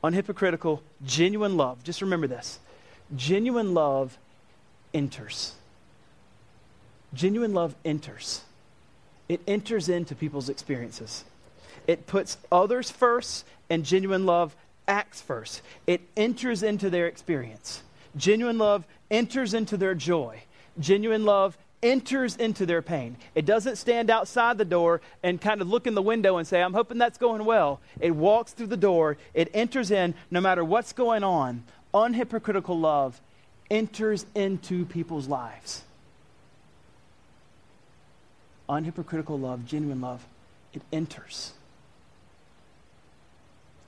[0.03, 1.83] unhypocritical, genuine love.
[1.83, 2.59] Just remember this.
[3.15, 4.17] Genuine love
[4.93, 5.53] enters.
[7.13, 8.41] Genuine love enters.
[9.29, 11.23] It enters into people's experiences.
[11.87, 14.55] It puts others first, and genuine love
[14.87, 15.61] acts first.
[15.87, 17.81] It enters into their experience.
[18.15, 20.41] Genuine love enters into their joy.
[20.79, 23.15] Genuine love enters into their pain.
[23.35, 26.61] It doesn't stand outside the door and kind of look in the window and say,
[26.61, 27.79] I'm hoping that's going well.
[27.99, 31.63] It walks through the door, it enters in no matter what's going on.
[31.93, 33.21] Unhypocritical love
[33.69, 35.83] enters into people's lives.
[38.67, 40.25] Unhypocritical love, genuine love,
[40.73, 41.53] it enters.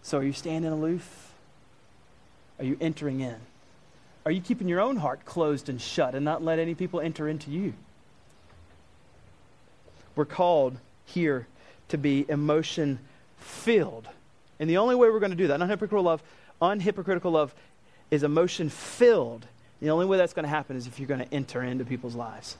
[0.04, 1.34] So are you standing aloof?
[2.58, 3.36] Are you entering in?
[4.26, 7.28] Are you keeping your own heart closed and shut and not let any people enter
[7.28, 7.74] into you?
[10.16, 11.47] We're called here
[11.88, 13.00] to be emotion
[13.38, 14.08] filled.
[14.60, 16.22] And the only way we're going to do that, unhypocritical love,
[16.62, 17.56] unhypocritical love
[18.12, 19.45] is emotion filled.
[19.80, 22.16] The only way that's going to happen is if you're going to enter into people's
[22.16, 22.58] lives.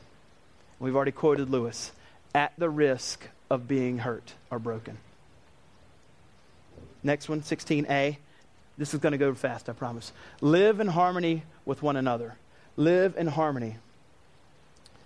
[0.80, 1.92] We've already quoted Lewis
[2.34, 4.98] at the risk of being hurt or broken.
[7.04, 8.18] Next one, 16a.
[8.78, 10.12] This is going to go fast, I promise.
[10.42, 12.36] Live in harmony with one another.
[12.78, 13.78] Live in harmony.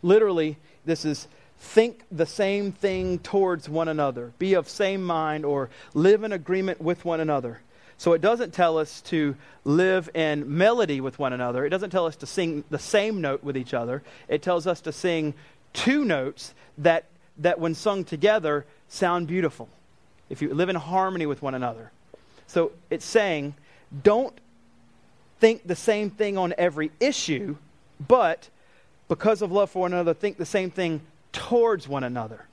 [0.01, 1.27] Literally, this is
[1.59, 6.81] think the same thing towards one another, be of same mind, or live in agreement
[6.81, 7.61] with one another.
[7.97, 11.65] So it doesn't tell us to live in melody with one another.
[11.65, 14.03] It doesn't tell us to sing the same note with each other.
[14.27, 15.35] It tells us to sing
[15.71, 17.05] two notes that,
[17.37, 19.69] that when sung together, sound beautiful
[20.33, 21.91] if you live in harmony with one another.
[22.47, 23.53] So it's saying,
[24.01, 24.33] don't
[25.39, 27.55] think the same thing on every issue,
[28.07, 28.49] but
[29.07, 31.01] because of love for one another, think the same thing
[31.33, 32.45] towards one another.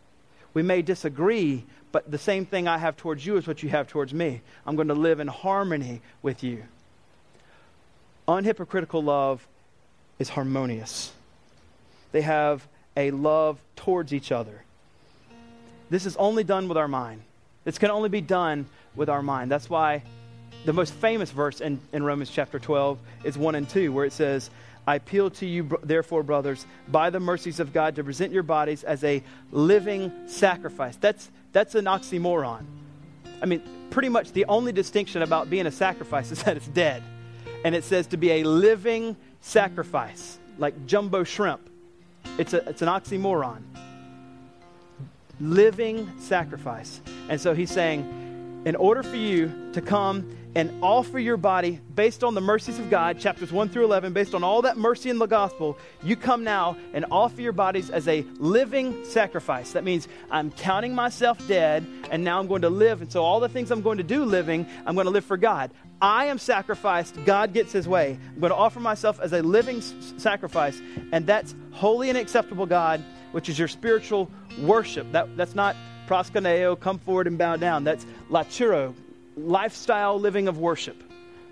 [0.53, 3.89] We may disagree, but the same thing I have towards you is what you have
[3.89, 4.43] towards me.
[4.67, 6.65] I'm going to live in harmony with you.
[8.29, 9.47] Unhypocritical love
[10.19, 11.13] is harmonious.
[12.13, 14.65] They have a love towards each other.
[15.89, 17.23] This is only done with our mind.
[17.65, 19.51] This can only be done with our mind.
[19.51, 20.03] That's why
[20.65, 24.13] the most famous verse in, in Romans chapter 12 is 1 and 2, where it
[24.13, 24.51] says,
[24.87, 28.83] I appeal to you, therefore, brothers, by the mercies of God, to present your bodies
[28.83, 30.97] as a living sacrifice.
[30.97, 32.65] That's, that's an oxymoron.
[33.43, 37.03] I mean, pretty much the only distinction about being a sacrifice is that it's dead.
[37.65, 41.61] and it says to be a living sacrifice, like jumbo shrimp.
[42.39, 43.63] It's, a, it's an oxymoron.
[45.41, 47.01] Living sacrifice.
[47.29, 52.25] And so he's saying, in order for you to come and offer your body based
[52.25, 55.19] on the mercies of God, chapters 1 through 11, based on all that mercy in
[55.19, 59.73] the gospel, you come now and offer your bodies as a living sacrifice.
[59.73, 63.01] That means I'm counting myself dead and now I'm going to live.
[63.01, 65.37] And so all the things I'm going to do living, I'm going to live for
[65.37, 65.71] God.
[66.03, 68.19] I am sacrificed, God gets his way.
[68.35, 70.81] I'm going to offer myself as a living s- sacrifice,
[71.13, 75.11] and that's holy and acceptable, God, which is your spiritual worship.
[75.13, 75.77] That, that's not
[76.09, 77.85] proskuneo, come forward and bow down.
[77.85, 78.95] That's latreuo,
[79.37, 81.03] lifestyle living of worship.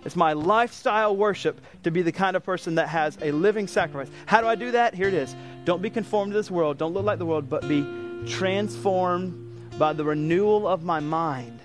[0.04, 4.10] It's my lifestyle worship to be the kind of person that has a living sacrifice.
[4.26, 4.94] How do I do that?
[4.94, 5.34] Here it is.
[5.64, 6.78] Don't be conformed to this world.
[6.78, 7.82] Don't look like the world, but be
[8.26, 11.58] transformed by the renewal of my mind.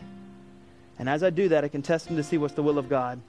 [0.99, 2.89] And as I do that, I can test them to see what's the will of
[2.89, 3.20] God,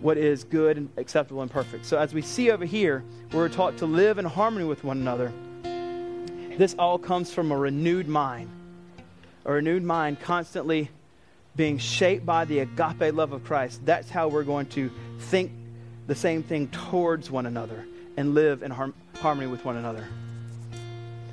[0.00, 1.84] what is good and acceptable and perfect.
[1.84, 5.32] So, as we see over here, we're taught to live in harmony with one another.
[6.58, 8.50] This all comes from a renewed mind.
[9.44, 10.90] A renewed mind constantly
[11.56, 13.80] being shaped by the agape love of Christ.
[13.84, 15.52] That's how we're going to think
[16.06, 17.86] the same thing towards one another
[18.16, 20.06] and live in har- harmony with one another.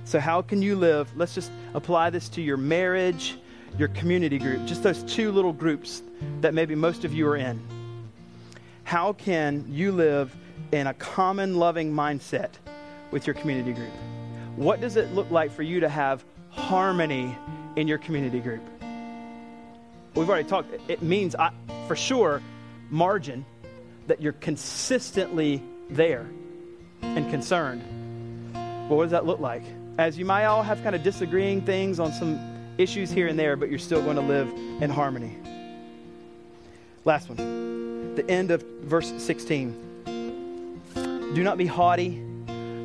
[0.06, 1.10] So, how can you live?
[1.18, 3.38] Let's just apply this to your marriage
[3.78, 6.02] your community group, just those two little groups
[6.42, 7.62] that maybe most of you are in.
[8.84, 10.36] How can you live
[10.72, 12.52] in a common loving mindset
[13.12, 13.92] with your community group?
[14.58, 17.38] What does it look like for you to have harmony
[17.76, 18.64] in your community group?
[20.16, 21.52] We've already talked, it means I,
[21.88, 22.42] for sure
[22.90, 23.46] margin
[24.08, 26.26] that you're consistently there
[27.04, 27.84] and concerned.
[28.90, 29.62] Well, what does that look like?
[30.00, 32.40] As you might all have kind of disagreeing things on some
[32.80, 34.52] issues here and there, but you're still going to live
[34.82, 35.38] in harmony.
[37.06, 39.84] Last one, the end of verse 16.
[41.36, 42.24] Do not be haughty,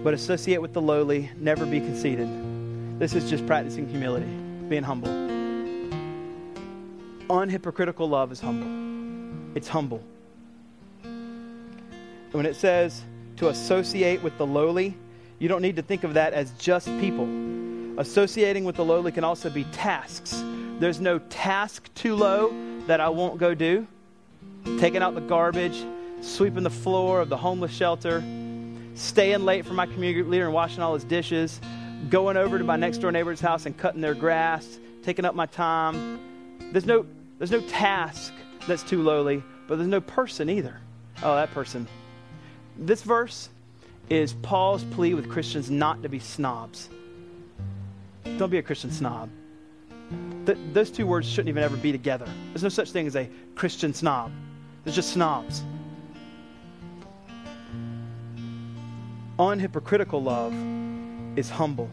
[0.03, 2.29] but associate with the lowly, never be conceited.
[2.99, 4.27] This is just practicing humility,
[4.69, 5.09] being humble.
[7.29, 9.57] Unhypocritical love is humble.
[9.57, 10.03] It's humble.
[12.33, 13.03] When it says
[13.37, 14.97] to associate with the lowly,
[15.39, 17.27] you don't need to think of that as just people
[17.99, 20.43] Associating with the lowly can also be tasks.
[20.79, 22.53] There's no task too low
[22.87, 23.87] that I won't go do.
[24.79, 25.85] Taking out the garbage,
[26.23, 28.23] sweeping the floor of the homeless shelter,
[28.95, 31.61] staying late for my community leader and washing all his dishes,
[32.11, 35.47] going over to my next door neighbor's house and cutting their grass, taking up my
[35.47, 36.21] time.
[36.73, 37.07] There's no,
[37.39, 38.33] there's no task
[38.67, 40.81] that's too lowly, but there's no person either.
[41.23, 41.87] Oh, that person.
[42.77, 43.49] This verse
[44.09, 46.89] is Paul's plea with Christians not to be snobs.
[48.39, 49.31] Don't be a Christian snob.
[50.47, 52.29] Th- those two words shouldn't even ever be together.
[52.53, 54.33] There's no such thing as a Christian snob.
[54.85, 55.63] There's just snobs.
[59.43, 60.55] Unhypocritical love
[61.37, 61.91] is humble.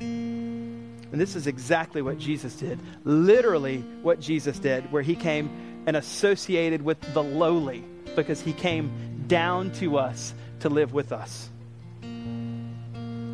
[0.00, 2.80] And this is exactly what Jesus did.
[3.04, 7.84] Literally, what Jesus did, where he came and associated with the lowly
[8.14, 11.50] because he came down to us to live with us.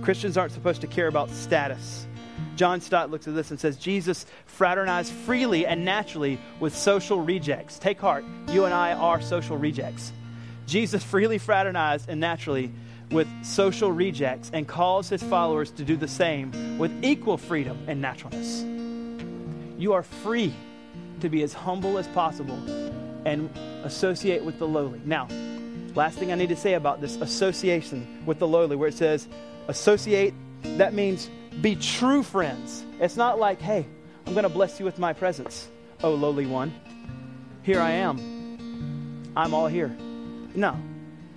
[0.03, 2.09] Christians aren't supposed to care about status.
[2.57, 7.79] John Stott looks at this and says, Jesus fraternized freely and naturally with social rejects.
[7.79, 10.13] Take heart, you and I are social rejects.
[10.67, 12.73] Jesus freely fraternized and naturally
[13.13, 18.01] with social rejects and calls his followers to do the same with equal freedom and
[18.01, 18.65] naturalness.
[19.79, 20.55] You are free
[21.21, 22.59] to be as humble as possible
[23.25, 23.51] and
[23.85, 25.01] associate with the lowly.
[25.05, 25.29] Now,
[25.95, 29.29] last thing I need to say about this association with the lowly, where it says
[29.69, 32.85] associate, that means be true friends.
[33.01, 33.87] It's not like, hey,
[34.27, 35.69] I'm going to bless you with my presence,
[36.03, 36.73] oh lowly one.
[37.63, 39.33] Here I am.
[39.37, 39.97] I'm all here.
[40.55, 40.77] No.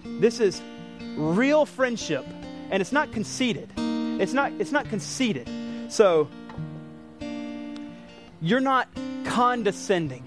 [0.03, 0.61] This is
[1.15, 2.25] real friendship,
[2.69, 3.69] and it's not conceited.
[3.77, 5.49] It's not it's not conceited.
[5.89, 6.27] So
[8.41, 8.87] you're not
[9.25, 10.23] condescending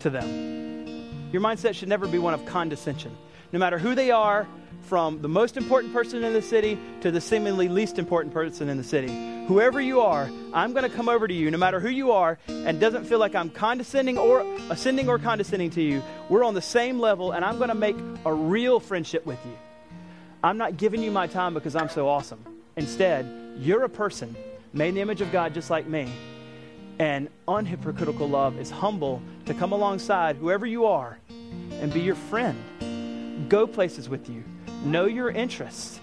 [0.00, 1.30] to them.
[1.32, 3.16] Your mindset should never be one of condescension.
[3.52, 4.46] No matter who they are,
[4.84, 8.76] from the most important person in the city to the seemingly least important person in
[8.76, 9.08] the city.
[9.46, 12.38] Whoever you are, I'm going to come over to you, no matter who you are,
[12.48, 16.02] and doesn't feel like I'm condescending or ascending or condescending to you.
[16.28, 19.56] We're on the same level, and I'm going to make a real friendship with you.
[20.44, 22.44] I'm not giving you my time because I'm so awesome.
[22.76, 23.26] Instead,
[23.56, 24.36] you're a person
[24.74, 26.12] made in the image of God just like me.
[26.98, 31.18] And unhypocritical love is humble to come alongside whoever you are
[31.70, 33.48] and be your friend.
[33.48, 34.44] Go places with you
[34.84, 35.98] know your interests,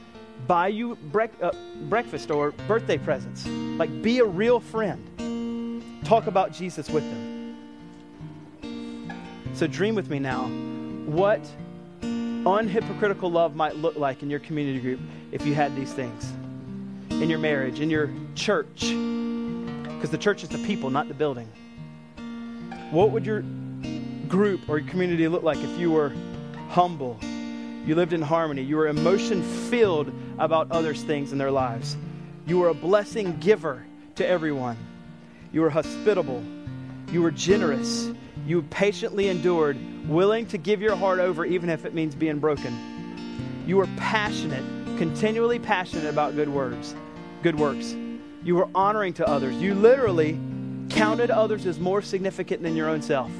[0.47, 0.97] buy you
[1.39, 1.51] uh,
[1.87, 3.45] breakfast or birthday presents.
[3.45, 5.83] Like, be a real friend.
[6.03, 7.57] Talk about Jesus with them.
[9.53, 10.47] So, dream with me now.
[11.05, 11.47] What
[12.43, 14.99] unhypocritical love might look like in your community group
[15.31, 16.33] if you had these things.
[17.09, 21.47] In your marriage, in your church, because the church is the people, not the building.
[22.89, 23.43] What would your
[24.27, 26.13] group or your community look like if you were
[26.69, 27.19] humble,
[27.85, 31.95] you lived in harmony, you were emotion filled about others' things in their lives,
[32.47, 33.85] you were a blessing giver
[34.15, 34.77] to everyone,
[35.51, 36.43] you were hospitable,
[37.11, 38.09] you were generous,
[38.47, 39.77] you patiently endured,
[40.08, 43.64] willing to give your heart over even if it means being broken.
[43.66, 44.64] You were passionate,
[44.97, 46.95] continually passionate about good words,
[47.43, 47.95] good works.
[48.43, 49.56] You were honoring to others.
[49.56, 50.39] You literally
[50.89, 53.32] counted others as more significant than your own self.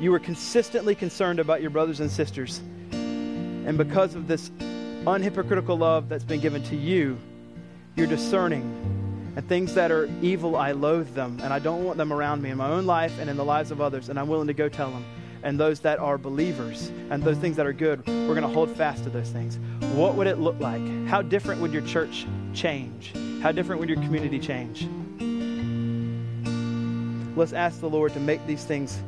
[0.00, 2.60] You were consistently concerned about your brothers and sisters.
[2.92, 4.50] And because of this
[5.04, 7.18] unhypocritical love that's been given to you,
[7.96, 8.99] you're discerning
[9.40, 12.50] and things that are evil, I loathe them, and I don't want them around me
[12.50, 14.68] in my own life and in the lives of others, and I'm willing to go
[14.68, 15.02] tell them.
[15.42, 18.68] And those that are believers and those things that are good, we're going to hold
[18.76, 19.58] fast to those things.
[19.94, 20.86] What would it look like?
[21.06, 23.14] How different would your church change?
[23.40, 24.86] How different would your community change?
[27.34, 29.02] Let's ask the Lord to make these things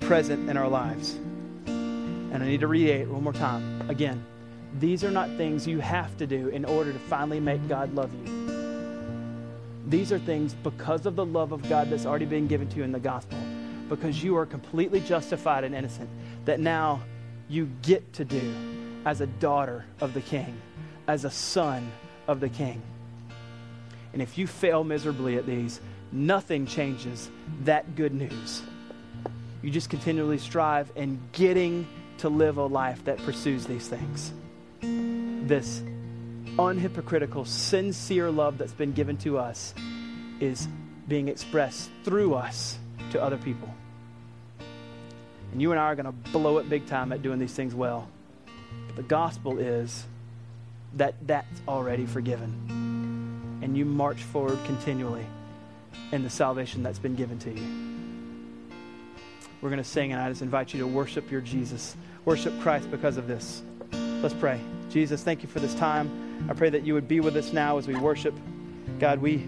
[0.00, 1.14] present in our lives.
[1.14, 3.88] And I need to reiterate one more time.
[3.88, 4.22] Again,
[4.78, 8.10] these are not things you have to do in order to finally make God love
[8.26, 8.43] you.
[9.86, 12.84] These are things because of the love of God that's already been given to you
[12.84, 13.38] in the gospel,
[13.88, 16.08] because you are completely justified and innocent,
[16.46, 17.02] that now
[17.48, 18.54] you get to do
[19.04, 20.60] as a daughter of the king,
[21.06, 21.92] as a son
[22.26, 22.80] of the king.
[24.14, 25.80] And if you fail miserably at these,
[26.12, 27.30] nothing changes
[27.64, 28.62] that good news.
[29.60, 31.86] You just continually strive in getting
[32.18, 34.32] to live a life that pursues these things.
[35.46, 35.82] This
[36.56, 39.74] unhypocritical, sincere love that's been given to us
[40.40, 40.68] is
[41.08, 42.78] being expressed through us
[43.10, 43.72] to other people.
[45.52, 47.74] And you and I are going to blow it big time at doing these things
[47.74, 48.08] well.
[48.86, 50.04] But the gospel is
[50.94, 53.60] that that's already forgiven.
[53.62, 55.26] And you march forward continually
[56.12, 57.66] in the salvation that's been given to you.
[59.60, 61.96] We're going to sing, and I just invite you to worship your Jesus.
[62.24, 63.62] Worship Christ because of this.
[63.92, 64.60] Let's pray.
[64.90, 66.23] Jesus, thank you for this time.
[66.48, 68.34] I pray that you would be with us now as we worship.
[68.98, 69.38] God, we,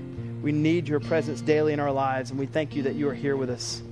[0.43, 3.15] we need your presence daily in our lives, and we thank you that you are
[3.15, 3.83] here with us.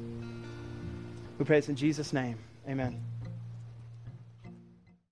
[1.38, 2.38] We pray this in Jesus' name.
[2.68, 3.13] Amen.